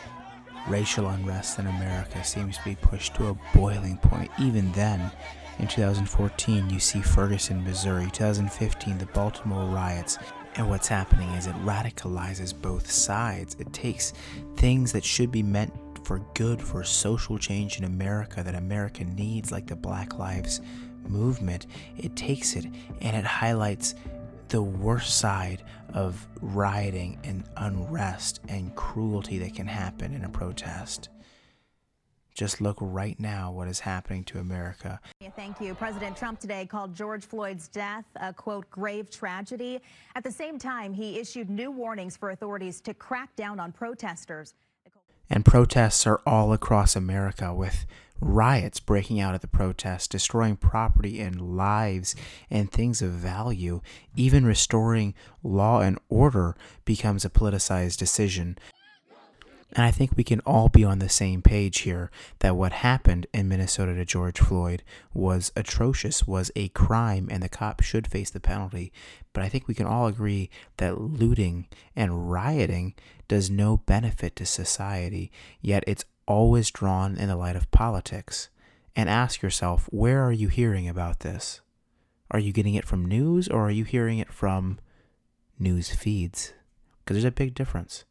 [0.69, 5.11] Racial unrest in America seems to be pushed to a boiling point even then
[5.63, 8.11] in 2014, you see Ferguson, Missouri.
[8.11, 10.19] 2015, the Baltimore riots.
[10.57, 13.57] And what's happening is it radicalizes both sides.
[13.61, 14.13] It takes
[14.57, 19.53] things that should be meant for good, for social change in America that America needs,
[19.53, 20.61] like the Black Lives
[21.07, 21.69] Movement.
[21.97, 22.67] It takes it
[23.01, 23.95] and it highlights
[24.49, 25.63] the worst side
[25.95, 31.09] of rioting and unrest and cruelty that can happen in a protest.
[32.35, 35.01] Just look right now what is happening to America.
[35.37, 35.75] Thank you.
[35.75, 39.81] President Trump today called George Floyd's death a quote grave tragedy.
[40.15, 44.55] At the same time, he issued new warnings for authorities to crack down on protesters.
[45.29, 47.87] And protests are all across America with
[48.21, 52.15] riots breaking out at the protests, destroying property and lives
[52.51, 53.81] and things of value.
[54.15, 58.59] Even restoring law and order becomes a politicized decision.
[59.75, 62.11] And I think we can all be on the same page here
[62.41, 64.83] that what happened in Minnesota to George Floyd
[65.15, 68.93] was atrocious, was a crime, and the cop should face the penalty.
[69.33, 72.95] But I think we can all agree that looting and rioting
[73.29, 78.51] does no benefit to society, yet it's always drawn in the light of politics.
[78.95, 81.63] And ask yourself, where are you hearing about this?
[82.31, 84.79] Are you getting it from news or are you hearing it from
[85.59, 86.53] news feeds?
[86.99, 88.05] Because there's a big difference.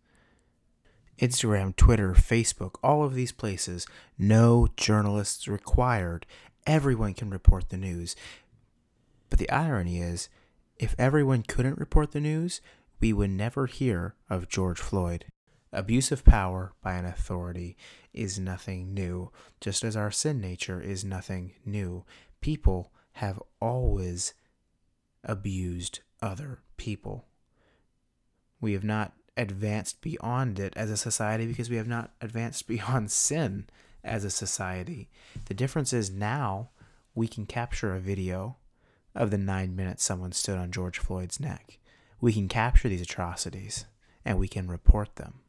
[1.21, 3.85] Instagram, Twitter, Facebook, all of these places,
[4.17, 6.25] no journalists required.
[6.65, 8.15] Everyone can report the news.
[9.29, 10.29] But the irony is,
[10.77, 12.59] if everyone couldn't report the news,
[12.99, 15.25] we would never hear of George Floyd.
[15.71, 17.77] Abuse of power by an authority
[18.13, 22.03] is nothing new, just as our sin nature is nothing new.
[22.41, 24.33] People have always
[25.23, 27.25] abused other people.
[28.59, 33.11] We have not advanced beyond it as a society because we have not advanced beyond
[33.11, 33.67] sin
[34.03, 35.09] as a society.
[35.45, 36.69] The difference is now
[37.13, 38.57] we can capture a video
[39.13, 41.79] of the nine minutes someone stood on George Floyd's neck.
[42.19, 43.85] We can capture these atrocities
[44.23, 45.41] and we can report them.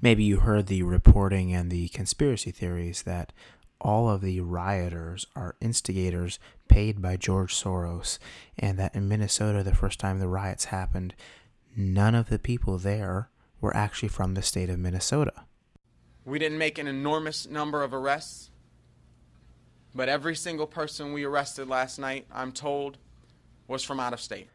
[0.00, 3.32] Maybe you heard the reporting and the conspiracy theories that
[3.80, 6.38] all of the rioters are instigators
[6.68, 8.18] paid by George Soros,
[8.58, 11.14] and that in Minnesota, the first time the riots happened,
[11.78, 15.44] none of the people there were actually from the state of Minnesota.
[16.24, 18.50] We didn't make an enormous number of arrests,
[19.94, 22.98] but every single person we arrested last night, I'm told,
[23.66, 24.48] was from out of state.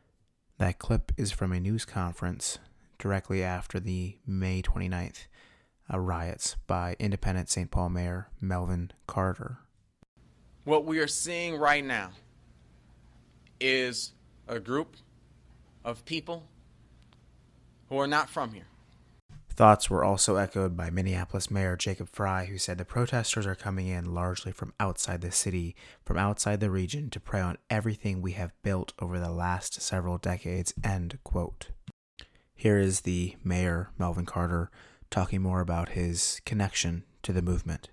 [0.58, 2.60] That clip is from a news conference
[3.00, 5.28] directly after the May 29th
[5.92, 7.72] uh, riots by independent St.
[7.72, 9.60] Paul Mayor Melvin Carter.
[10.64, 12.12] What we are seeing right now
[13.60, 14.14] is
[14.48, 14.96] a group
[15.84, 16.48] of people
[17.90, 18.68] who are not from here.
[19.56, 23.86] Thoughts were also echoed by Minneapolis Mayor Jacob Frey, who said the protesters are coming
[23.86, 28.32] in largely from outside the city, from outside the region, to prey on everything we
[28.32, 30.74] have built over the last several decades.
[30.84, 31.68] End quote.
[32.56, 34.72] Here is the mayor, Melvin Carter,
[35.12, 37.90] talking more about his connection to the movement.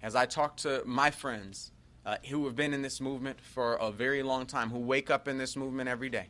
[0.00, 1.72] As I talk to my friends
[2.04, 5.26] uh, who have been in this movement for a very long time, who wake up
[5.26, 6.28] in this movement every day,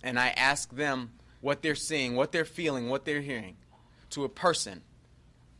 [0.00, 1.10] and I ask them
[1.42, 3.56] what they're seeing, what they're feeling, what they're hearing
[4.10, 4.80] to a person,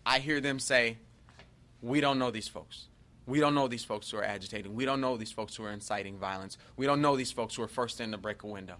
[0.06, 0.96] I hear them say,
[1.82, 2.86] We don't know these folks.
[3.26, 4.74] We don't know these folks who are agitating.
[4.74, 6.56] We don't know these folks who are inciting violence.
[6.76, 8.76] We don't know these folks who are first in to break a window.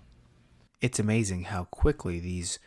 [0.80, 2.58] It's amazing how quickly these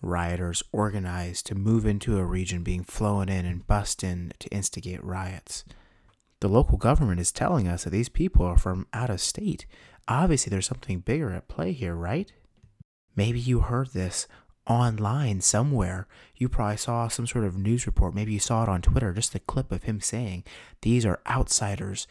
[0.00, 5.02] rioters organized to move into a region being flown in and bust in to instigate
[5.04, 5.64] riots.
[6.40, 9.64] The local government is telling us that these people are from out of state.
[10.08, 12.32] Obviously, there's something bigger at play here, right?
[13.16, 14.26] Maybe you heard this
[14.66, 16.06] online somewhere.
[16.36, 18.14] You probably saw some sort of news report.
[18.14, 20.44] Maybe you saw it on Twitter, just a clip of him saying,
[20.82, 22.06] These are outsiders.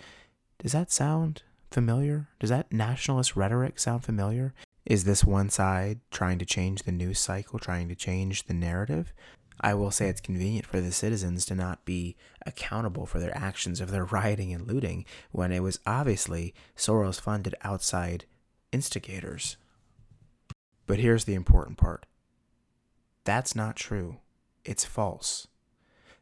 [0.59, 2.27] Does that sound familiar?
[2.39, 4.53] Does that nationalist rhetoric sound familiar?
[4.85, 9.13] Is this one side trying to change the news cycle, trying to change the narrative?
[9.59, 13.79] I will say it's convenient for the citizens to not be accountable for their actions
[13.79, 18.25] of their rioting and looting when it was obviously Soros funded outside
[18.71, 19.57] instigators.
[20.87, 22.05] But here's the important part
[23.23, 24.17] that's not true.
[24.65, 25.47] It's false.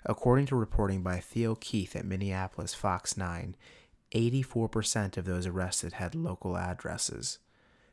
[0.06, 3.56] According to reporting by Theo Keith at Minneapolis Fox 9,
[4.14, 7.40] 84% of those arrested had local addresses.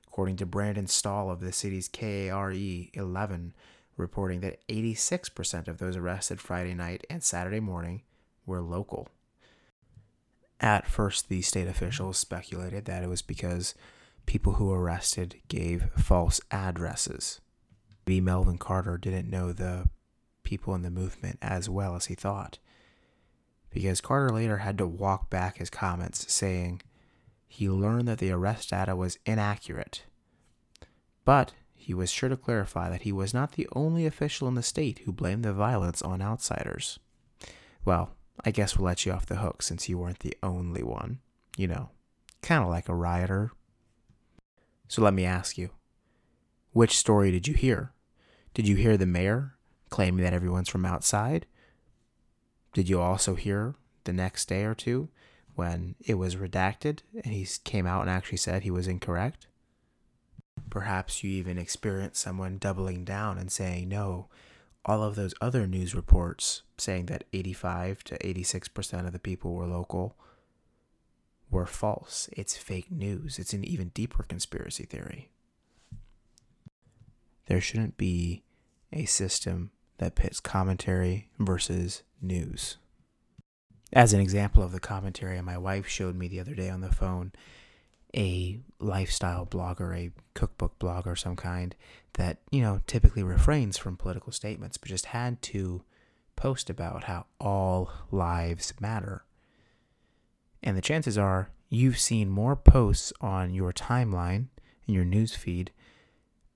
[0.06, 3.54] According to Brandon Stahl of the city's KARE 11,
[3.96, 8.02] reporting that 86% of those arrested Friday night and Saturday morning
[8.46, 9.08] were local.
[10.60, 13.74] At first, the state officials speculated that it was because
[14.26, 17.40] people who arrested gave false addresses.
[18.06, 19.88] Maybe Melvin Carter didn't know the
[20.42, 22.58] people in the movement as well as he thought,
[23.70, 26.82] because Carter later had to walk back his comments, saying
[27.48, 30.04] he learned that the arrest data was inaccurate.
[31.24, 34.62] But he was sure to clarify that he was not the only official in the
[34.62, 36.98] state who blamed the violence on outsiders.
[37.84, 38.10] Well,
[38.44, 41.20] I guess we'll let you off the hook since you weren't the only one.
[41.56, 41.90] You know,
[42.42, 43.52] kind of like a rioter.
[44.88, 45.70] So let me ask you
[46.72, 47.92] which story did you hear?
[48.54, 49.56] Did you hear the mayor
[49.90, 51.46] claiming that everyone's from outside?
[52.72, 53.74] Did you also hear
[54.04, 55.08] the next day or two
[55.54, 59.46] when it was redacted and he came out and actually said he was incorrect?
[60.70, 64.28] Perhaps you even experienced someone doubling down and saying, no,
[64.84, 69.66] all of those other news reports saying that 85 to 86% of the people were
[69.66, 70.16] local
[71.50, 72.28] were false.
[72.32, 73.38] It's fake news.
[73.38, 75.30] It's an even deeper conspiracy theory.
[77.46, 78.42] There shouldn't be
[78.92, 82.76] a system that pits commentary versus news.
[83.92, 86.92] As an example of the commentary my wife showed me the other day on the
[86.92, 87.32] phone,
[88.16, 91.74] a lifestyle blogger, a cookbook blogger of some kind
[92.14, 95.82] that, you know, typically refrains from political statements, but just had to
[96.34, 99.24] post about how all lives matter.
[100.66, 104.46] And the chances are you've seen more posts on your timeline
[104.88, 105.70] in your news feed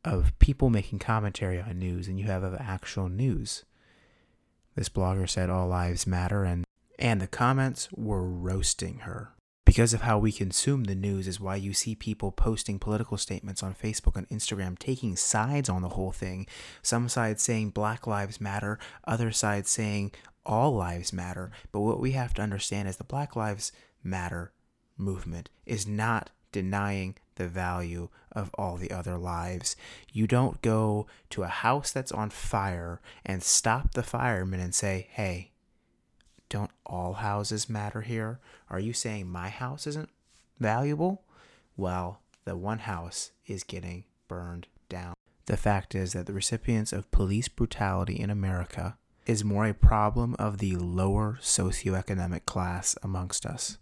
[0.04, 3.64] of people making commentary on news than you have of actual news.
[4.74, 6.64] This blogger said all lives matter and
[6.98, 9.32] and the comments were roasting her
[9.64, 13.62] because of how we consume the news is why you see people posting political statements
[13.62, 16.46] on Facebook and Instagram taking sides on the whole thing.
[16.82, 20.12] Some sides saying Black Lives Matter, other sides saying
[20.44, 21.50] all lives matter.
[21.72, 23.72] But what we have to understand is the Black Lives
[24.02, 24.52] Matter
[24.96, 29.76] movement is not denying the value of all the other lives.
[30.12, 35.08] You don't go to a house that's on fire and stop the firemen and say,
[35.10, 35.52] hey,
[36.48, 38.40] don't all houses matter here?
[38.68, 40.10] Are you saying my house isn't
[40.58, 41.22] valuable?
[41.76, 45.14] Well, the one house is getting burned down.
[45.46, 48.96] The fact is that the recipients of police brutality in America
[49.26, 53.78] is more a problem of the lower socioeconomic class amongst us.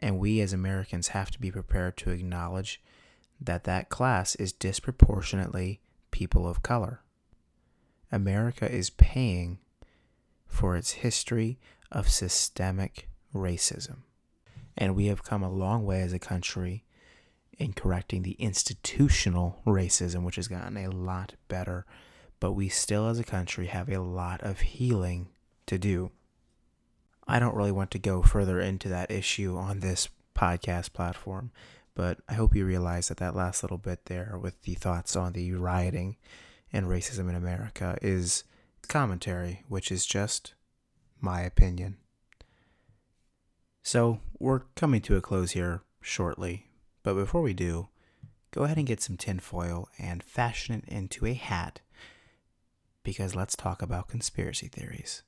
[0.00, 2.82] And we as Americans have to be prepared to acknowledge
[3.40, 5.80] that that class is disproportionately
[6.10, 7.02] people of color.
[8.10, 9.58] America is paying
[10.46, 11.58] for its history
[11.92, 13.98] of systemic racism.
[14.76, 16.84] And we have come a long way as a country
[17.58, 21.84] in correcting the institutional racism, which has gotten a lot better.
[22.40, 25.28] But we still, as a country, have a lot of healing
[25.66, 26.10] to do.
[27.30, 31.52] I don't really want to go further into that issue on this podcast platform,
[31.94, 35.32] but I hope you realize that that last little bit there with the thoughts on
[35.32, 36.16] the rioting
[36.72, 38.42] and racism in America is
[38.88, 40.54] commentary, which is just
[41.20, 41.98] my opinion.
[43.84, 46.66] So, we're coming to a close here shortly,
[47.04, 47.90] but before we do,
[48.50, 51.80] go ahead and get some tinfoil and fashion it into a hat
[53.04, 55.22] because let's talk about conspiracy theories.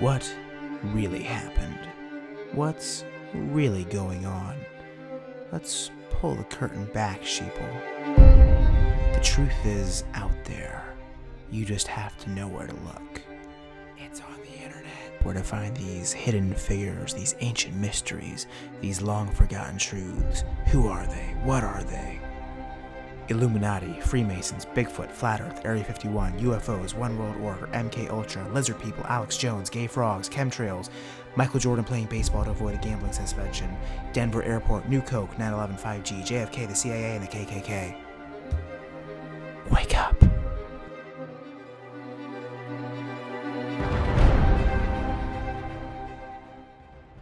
[0.00, 0.34] What
[0.82, 1.78] really happened?
[2.52, 4.56] What's really going on?
[5.52, 7.70] Let's pull the curtain back, sheeple.
[9.12, 10.94] The truth is out there.
[11.50, 13.20] You just have to know where to look.
[13.98, 15.22] It's on the internet.
[15.22, 18.46] Where to find these hidden figures, these ancient mysteries,
[18.80, 20.44] these long forgotten truths.
[20.68, 21.36] Who are they?
[21.44, 22.18] What are they?
[23.30, 29.04] Illuminati, Freemasons, Bigfoot, Flat Earth, Area 51, UFOs, One World Order, MK Ultra, Lizard People,
[29.06, 30.90] Alex Jones, Gay Frogs, Chemtrails,
[31.36, 33.74] Michael Jordan playing baseball to avoid a gambling suspension,
[34.12, 37.96] Denver Airport, New Coke, 9/11 5G, JFK, the CIA, and the KKK.
[39.70, 40.16] Wake up.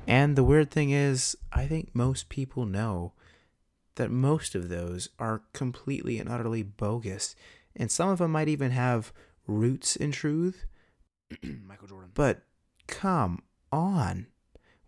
[0.06, 3.12] And the weird thing is, I think most people know
[3.98, 7.36] that most of those are completely and utterly bogus.
[7.76, 9.12] And some of them might even have
[9.46, 10.66] roots in truth.
[11.42, 12.08] Michael Jordan.
[12.08, 12.14] Mm-hmm.
[12.14, 12.42] But
[12.86, 14.28] come on.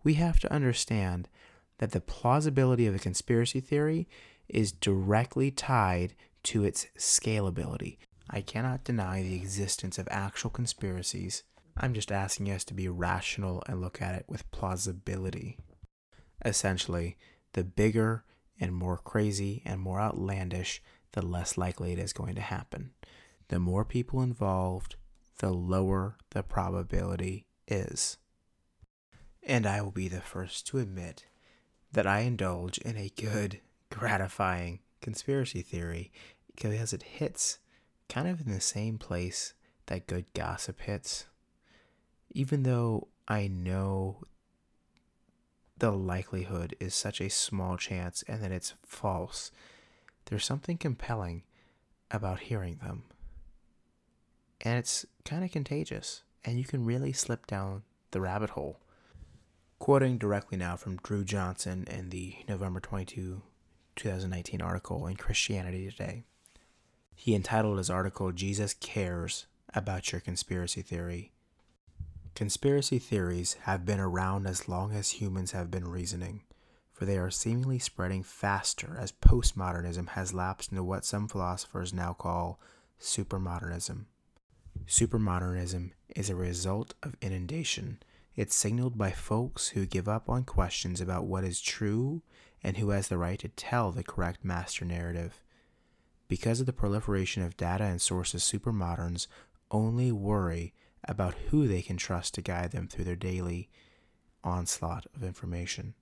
[0.03, 1.29] We have to understand
[1.77, 4.07] that the plausibility of a conspiracy theory
[4.47, 7.97] is directly tied to its scalability.
[8.29, 11.43] I cannot deny the existence of actual conspiracies.
[11.77, 15.57] I'm just asking us to be rational and look at it with plausibility.
[16.43, 17.17] Essentially,
[17.53, 18.23] the bigger
[18.61, 20.81] and more crazy and more outlandish,
[21.13, 22.91] the less likely it is going to happen.
[23.49, 24.95] The more people involved,
[25.39, 28.17] the lower the probability is.
[29.43, 31.25] And I will be the first to admit
[31.91, 33.59] that I indulge in a good,
[33.89, 36.11] gratifying conspiracy theory
[36.55, 37.57] because it hits
[38.07, 39.53] kind of in the same place
[39.87, 41.25] that good gossip hits.
[42.29, 44.23] Even though I know
[45.81, 49.51] the likelihood is such a small chance and that it's false,
[50.25, 51.41] there's something compelling
[52.11, 53.01] about hearing them.
[54.61, 58.79] And it's kind of contagious, and you can really slip down the rabbit hole.
[59.79, 63.41] Quoting directly now from Drew Johnson in the November 22,
[63.95, 66.21] 2019 article in Christianity Today.
[67.15, 71.31] He entitled his article, Jesus Cares About Your Conspiracy Theory.
[72.35, 76.41] Conspiracy theories have been around as long as humans have been reasoning,
[76.91, 82.13] for they are seemingly spreading faster as postmodernism has lapsed into what some philosophers now
[82.13, 82.59] call
[82.99, 84.05] supermodernism.
[84.87, 88.01] Supermodernism is a result of inundation.
[88.35, 92.21] It's signaled by folks who give up on questions about what is true
[92.63, 95.43] and who has the right to tell the correct master narrative.
[96.27, 99.27] Because of the proliferation of data and sources, supermoderns
[99.69, 100.73] only worry
[101.05, 103.69] about who they can trust to guide them through their daily
[104.43, 105.93] onslaught of information.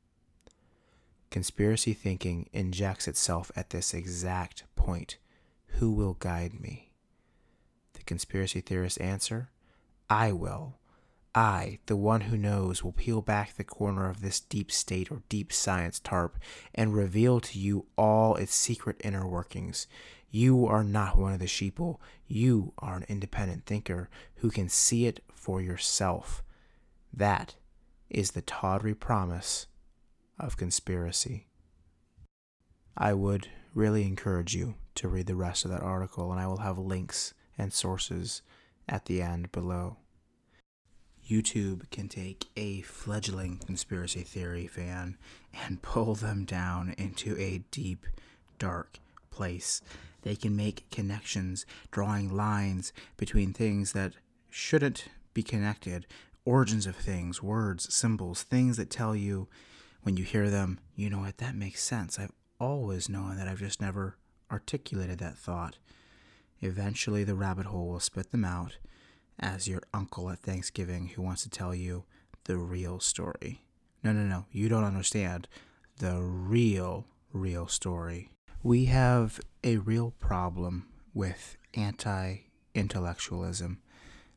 [1.29, 5.17] Conspiracy thinking injects itself at this exact point
[5.73, 6.93] Who will guide me?
[7.93, 9.51] The conspiracy theorist's answer
[10.09, 10.79] I will.
[11.35, 15.21] I, the one who knows, will peel back the corner of this deep state or
[15.29, 16.39] deep science tarp
[16.73, 19.85] and reveal to you all its secret inner workings.
[20.31, 21.97] You are not one of the sheeple.
[22.27, 26.43] You are an independent thinker who can see it for yourself.
[27.11, 27.55] That
[28.09, 29.67] is the tawdry promise
[30.39, 31.47] of conspiracy.
[32.95, 36.57] I would really encourage you to read the rest of that article, and I will
[36.57, 38.41] have links and sources
[38.87, 39.97] at the end below.
[41.27, 45.17] YouTube can take a fledgling conspiracy theory fan
[45.53, 48.05] and pull them down into a deep,
[48.57, 48.99] dark
[49.29, 49.81] place
[50.21, 54.13] they can make connections, drawing lines between things that
[54.49, 56.05] shouldn't be connected,
[56.45, 59.47] origins of things, words, symbols, things that tell you
[60.01, 62.17] when you hear them, you know what, that makes sense.
[62.17, 64.17] I've always known that I've just never
[64.51, 65.77] articulated that thought.
[66.61, 68.77] Eventually, the rabbit hole will spit them out
[69.39, 72.03] as your uncle at Thanksgiving who wants to tell you
[72.45, 73.61] the real story.
[74.03, 75.47] No, no, no, you don't understand
[75.97, 78.29] the real, real story
[78.61, 82.39] we have a real problem with anti
[82.75, 83.79] intellectualism.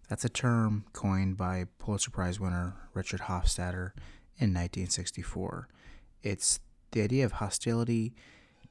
[0.09, 3.93] That's a term coined by Pulitzer Prize winner Richard Hofstadter
[4.39, 5.68] in 1964.
[6.23, 6.61] It's
[6.93, 8.14] the idea of hostility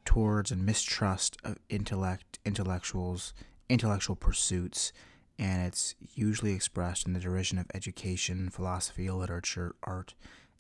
[0.06, 3.34] towards and mistrust of intellect, intellectuals,
[3.68, 4.94] intellectual pursuits,
[5.38, 10.14] and it's usually expressed in the derision of education, philosophy, literature, art,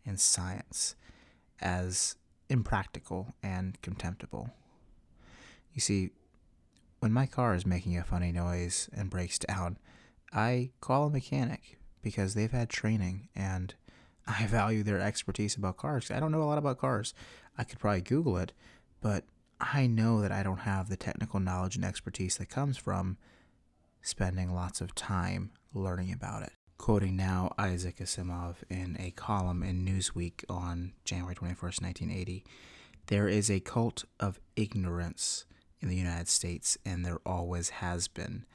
[0.06, 0.96] and science
[1.62, 2.16] as
[2.50, 4.52] impractical and contemptible.
[5.74, 6.12] You see,
[7.00, 9.78] when my car is making a funny noise and breaks down,
[10.34, 13.74] I call a mechanic because they've had training and
[14.28, 16.12] I value their expertise about cars.
[16.12, 17.14] I don't know a lot about cars.
[17.58, 18.54] I could probably Google it,
[19.02, 19.26] but
[19.60, 23.18] I know that I don't have the technical knowledge and expertise that comes from
[24.02, 26.54] spending lots of time learning about it.
[26.78, 32.44] Quoting now Isaac Asimov in a column in Newsweek on January 21st, 1980,
[33.08, 35.46] there is a cult of ignorance
[35.82, 38.46] in the United States, and there always has been.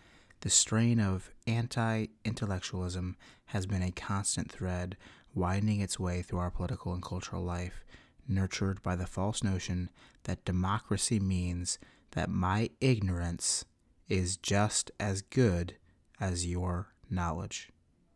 [0.41, 3.17] The strain of anti intellectualism
[3.47, 4.97] has been a constant thread
[5.35, 7.85] winding its way through our political and cultural life,
[8.29, 9.91] nurtured by the false notion
[10.25, 11.79] that democracy means
[12.13, 13.65] that my ignorance
[14.09, 15.77] is just as good
[16.21, 17.71] as your knowledge.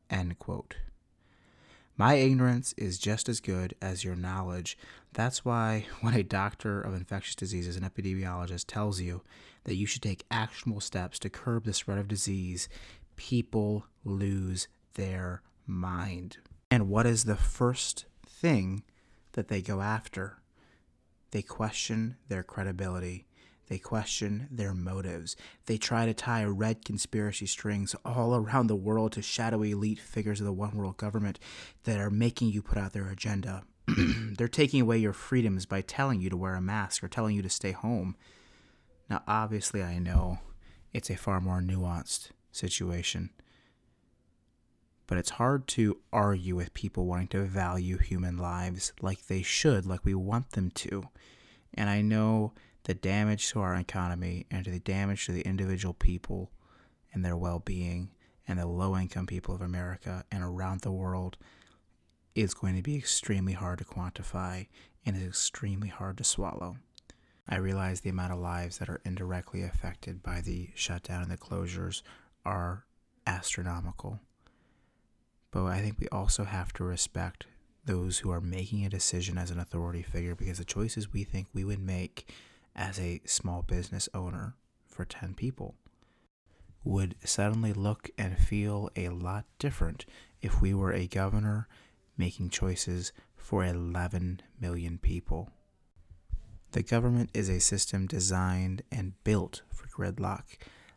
[0.08, 0.76] End quote.
[1.96, 4.78] My ignorance is just as good as your knowledge.
[5.12, 9.22] That's why when a doctor of infectious diseases, an epidemiologist, tells you
[9.64, 12.68] that you should take actionable steps to curb the spread of disease,
[13.16, 16.38] people lose their mind.
[16.70, 18.84] And what is the first thing
[19.32, 20.38] that they go after?
[21.30, 23.26] They question their credibility.
[23.68, 25.36] They question their motives.
[25.66, 30.40] They try to tie red conspiracy strings all around the world to shadowy elite figures
[30.40, 31.38] of the one world government
[31.84, 33.62] that are making you put out their agenda.
[34.38, 37.42] They're taking away your freedoms by telling you to wear a mask or telling you
[37.42, 38.16] to stay home.
[39.08, 40.38] Now, obviously, I know
[40.92, 43.30] it's a far more nuanced situation.
[45.06, 49.84] But it's hard to argue with people wanting to value human lives like they should,
[49.84, 51.08] like we want them to.
[51.74, 52.52] And I know
[52.84, 56.52] the damage to our economy and to the damage to the individual people
[57.12, 58.10] and their well being
[58.46, 61.36] and the low income people of America and around the world
[62.42, 64.66] is going to be extremely hard to quantify
[65.04, 66.76] and is extremely hard to swallow.
[67.48, 71.36] I realize the amount of lives that are indirectly affected by the shutdown and the
[71.36, 72.02] closures
[72.44, 72.86] are
[73.26, 74.20] astronomical.
[75.50, 77.46] But I think we also have to respect
[77.84, 81.48] those who are making a decision as an authority figure because the choices we think
[81.52, 82.32] we would make
[82.76, 84.54] as a small business owner
[84.86, 85.74] for 10 people
[86.84, 90.06] would suddenly look and feel a lot different
[90.40, 91.68] if we were a governor
[92.20, 95.50] making choices for 11 million people.
[96.72, 100.44] The government is a system designed and built for gridlock.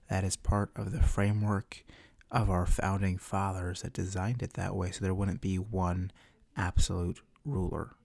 [0.10, 1.84] That is part of the framework
[2.30, 6.12] of our founding fathers that designed it that way so there wouldn't be one
[6.58, 7.96] absolute ruler.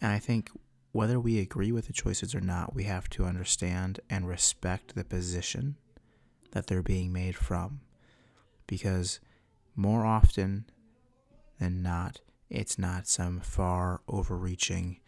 [0.00, 0.48] And I think
[0.92, 5.04] whether we agree with the choices or not, we have to understand and respect the
[5.04, 5.76] position
[6.52, 7.80] that they're being made from.
[8.66, 9.20] Because
[9.74, 10.66] more often
[11.58, 15.00] than not, it's not some far overreaching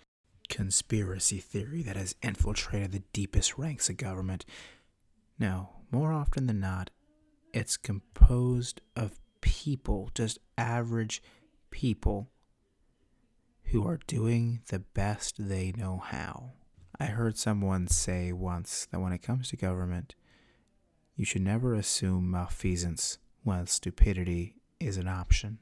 [0.48, 4.44] conspiracy theory that has infiltrated the deepest ranks of government.
[5.38, 6.90] No, more often than not,
[7.52, 11.22] it's composed of people, just average
[11.70, 12.30] people
[13.64, 16.52] who are doing the best they know how.
[16.98, 20.14] I heard someone say once that when it comes to government,
[21.14, 25.58] you should never assume malfeasance when stupidity is an option.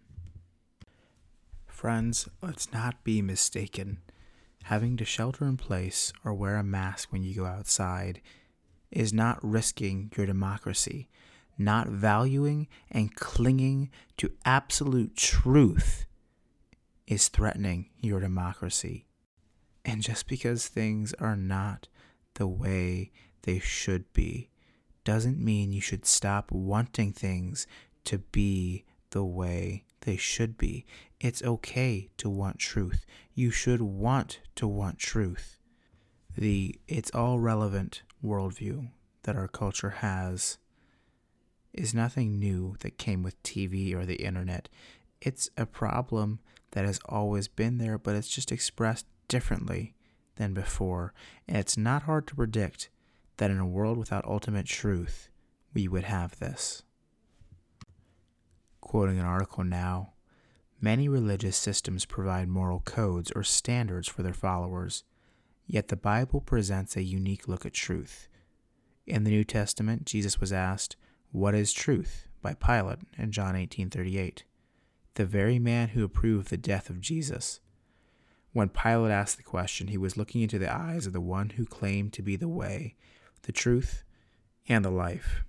[1.76, 3.98] Friends, let's not be mistaken.
[4.62, 8.22] Having to shelter in place or wear a mask when you go outside
[8.90, 11.10] is not risking your democracy.
[11.58, 16.06] Not valuing and clinging to absolute truth
[17.06, 19.04] is threatening your democracy.
[19.84, 21.88] And just because things are not
[22.36, 23.12] the way
[23.42, 24.48] they should be
[25.04, 27.66] doesn't mean you should stop wanting things
[28.04, 30.86] to be the way they should be.
[31.20, 33.06] It's okay to want truth.
[33.34, 35.58] You should want to want truth.
[36.36, 38.90] The it's all relevant worldview
[39.22, 40.58] that our culture has
[41.72, 44.68] is nothing new that came with TV or the internet.
[45.20, 46.40] It's a problem
[46.72, 49.94] that has always been there, but it's just expressed differently
[50.36, 51.12] than before.
[51.48, 52.90] And it's not hard to predict
[53.38, 55.28] that in a world without ultimate truth,
[55.74, 56.82] we would have this.
[58.86, 60.12] Quoting an article now,
[60.80, 65.02] many religious systems provide moral codes or standards for their followers,
[65.66, 68.28] yet the Bible presents a unique look at truth.
[69.04, 70.94] In the New Testament, Jesus was asked,
[71.32, 74.44] "What is truth?" by Pilate in John 18:38
[75.14, 77.58] the very man who approved the death of Jesus.
[78.52, 81.66] When Pilate asked the question, he was looking into the eyes of the one who
[81.66, 82.94] claimed to be the way,
[83.42, 84.04] the truth,
[84.68, 85.42] and the life.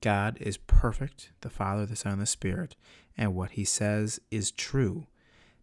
[0.00, 2.74] God is perfect, the Father, the Son, and the Spirit,
[3.16, 5.06] and what he says is true.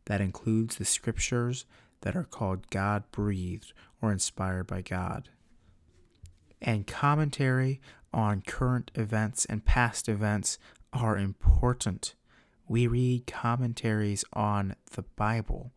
[0.05, 1.65] That includes the scriptures
[2.01, 5.29] that are called God breathed or inspired by God.
[6.61, 7.81] And commentary
[8.13, 10.57] on current events and past events
[10.93, 12.15] are important.
[12.67, 15.73] We read commentaries on the Bible,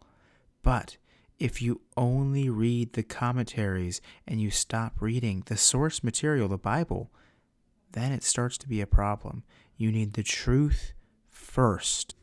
[0.63, 0.97] but
[1.39, 7.11] if you only read the commentaries and you stop reading the source material, the Bible,
[7.93, 9.43] then it starts to be a problem.
[9.77, 10.93] You need the truth
[11.29, 12.15] first.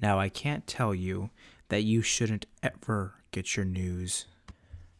[0.00, 1.30] Now, I can't tell you
[1.68, 4.26] that you shouldn't ever get your news.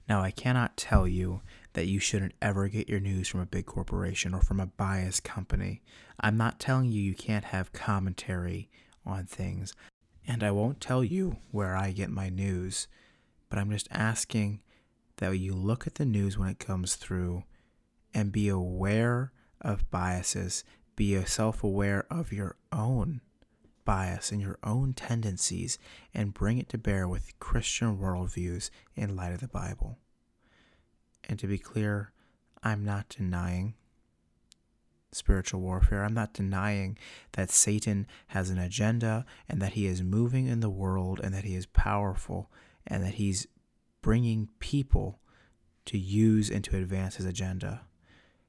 [0.08, 1.40] Now, I cannot tell you
[1.72, 5.24] that you shouldn't ever get your news from a big corporation or from a biased
[5.24, 5.82] company.
[6.18, 8.68] I'm not telling you you can't have commentary
[9.06, 9.72] on things,
[10.26, 12.88] and I won't tell you where I get my news,
[13.48, 14.60] but I'm just asking
[15.16, 17.44] that you look at the news when it comes through
[18.12, 20.64] and be aware of biases,
[20.96, 23.20] be self aware of your own
[23.84, 25.78] bias and your own tendencies,
[26.14, 29.98] and bring it to bear with Christian worldviews in light of the Bible.
[31.28, 32.12] And to be clear,
[32.62, 33.74] I'm not denying
[35.12, 36.04] spiritual warfare.
[36.04, 36.98] I'm not denying
[37.32, 41.44] that Satan has an agenda and that he is moving in the world and that
[41.44, 42.50] he is powerful
[42.86, 43.46] and that he's
[44.02, 45.20] bringing people
[45.86, 47.82] to use and to advance his agenda.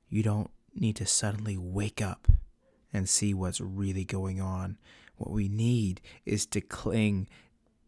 [0.10, 2.28] You don't need to suddenly wake up
[2.94, 4.78] and see what's really going on.
[5.16, 7.28] What we need is to cling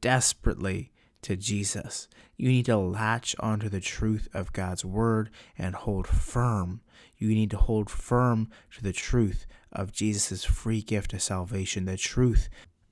[0.01, 0.91] desperately
[1.23, 2.07] to Jesus.
[2.37, 6.81] You need to latch onto the truth of God's word and hold firm.
[7.17, 11.97] You need to hold firm to the truth of Jesus' free gift of salvation, the
[11.97, 12.49] truth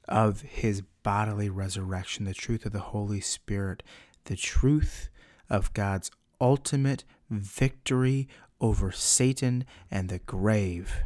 [0.07, 3.83] of his bodily resurrection, the truth of the Holy Spirit,
[4.25, 5.09] the truth
[5.49, 8.27] of God's ultimate victory
[8.61, 11.03] over Satan and the grave.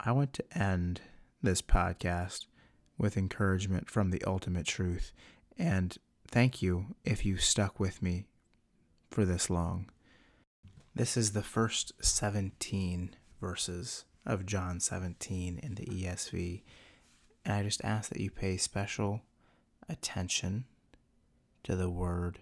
[0.00, 1.02] I want to end
[1.42, 2.46] this podcast
[2.98, 5.12] with encouragement from the ultimate truth.
[5.58, 5.96] And
[6.26, 8.24] thank you if you stuck with me
[9.10, 9.90] for this long.
[10.94, 16.62] This is the first 17 verses of John 17 in the ESV.
[17.44, 19.20] And I just ask that you pay special
[19.88, 20.64] attention
[21.64, 22.40] to the word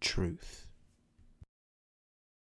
[0.00, 0.67] truth.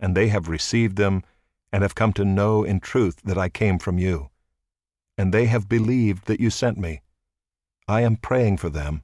[0.00, 1.22] and they have received them,
[1.72, 4.30] and have come to know in truth that I came from you.
[5.16, 7.02] And they have believed that you sent me.
[7.86, 9.02] I am praying for them.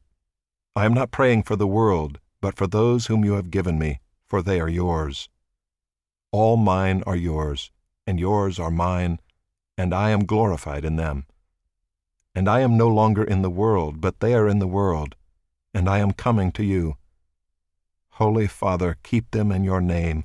[0.75, 4.01] I am not praying for the world, but for those whom you have given me,
[4.27, 5.29] for they are yours.
[6.33, 7.71] All mine are yours,
[8.07, 9.21] and yours are mine,
[9.79, 11.27] and I am glorified in them.
[12.35, 15.15] And I am no longer in the world, but they are in the world,
[15.73, 16.97] and I am coming to you.
[18.11, 20.25] Holy Father, keep them in your name,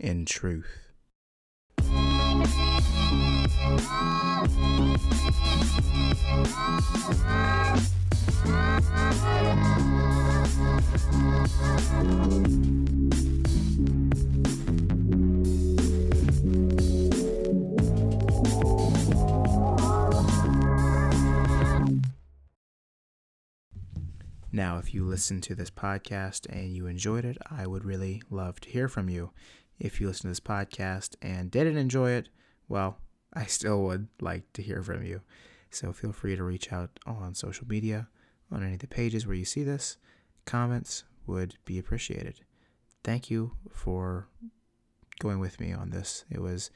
[0.00, 0.90] in truth.
[24.52, 28.60] Now, if you listen to this podcast and you enjoyed it, I would really love
[28.60, 29.30] to hear from you.
[29.80, 32.28] If you listen to this podcast and didn't enjoy it,
[32.68, 32.98] well,
[33.32, 35.22] I still would like to hear from you.
[35.70, 38.08] So feel free to reach out on social media,
[38.52, 39.96] on any of the pages where you see this.
[40.44, 42.40] Comments would be appreciated.
[43.02, 44.28] Thank you for
[45.18, 46.24] going with me on this.
[46.30, 46.70] It was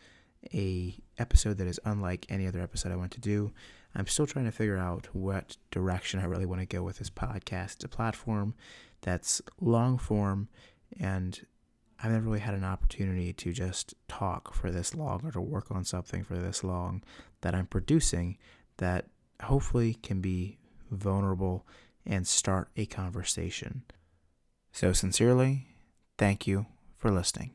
[0.52, 3.52] a episode that is unlike any other episode I want to do.
[3.94, 7.10] I'm still trying to figure out what direction I really want to go with this
[7.10, 7.84] podcast.
[7.84, 8.54] A platform
[9.02, 10.48] that's long form
[10.98, 11.46] and
[12.02, 15.70] I've never really had an opportunity to just talk for this long or to work
[15.70, 17.02] on something for this long
[17.40, 18.36] that I'm producing
[18.78, 19.06] that
[19.42, 20.58] hopefully can be
[20.90, 21.66] vulnerable
[22.04, 23.82] and start a conversation.
[24.72, 25.68] So, sincerely,
[26.18, 26.66] thank you
[26.98, 27.52] for listening.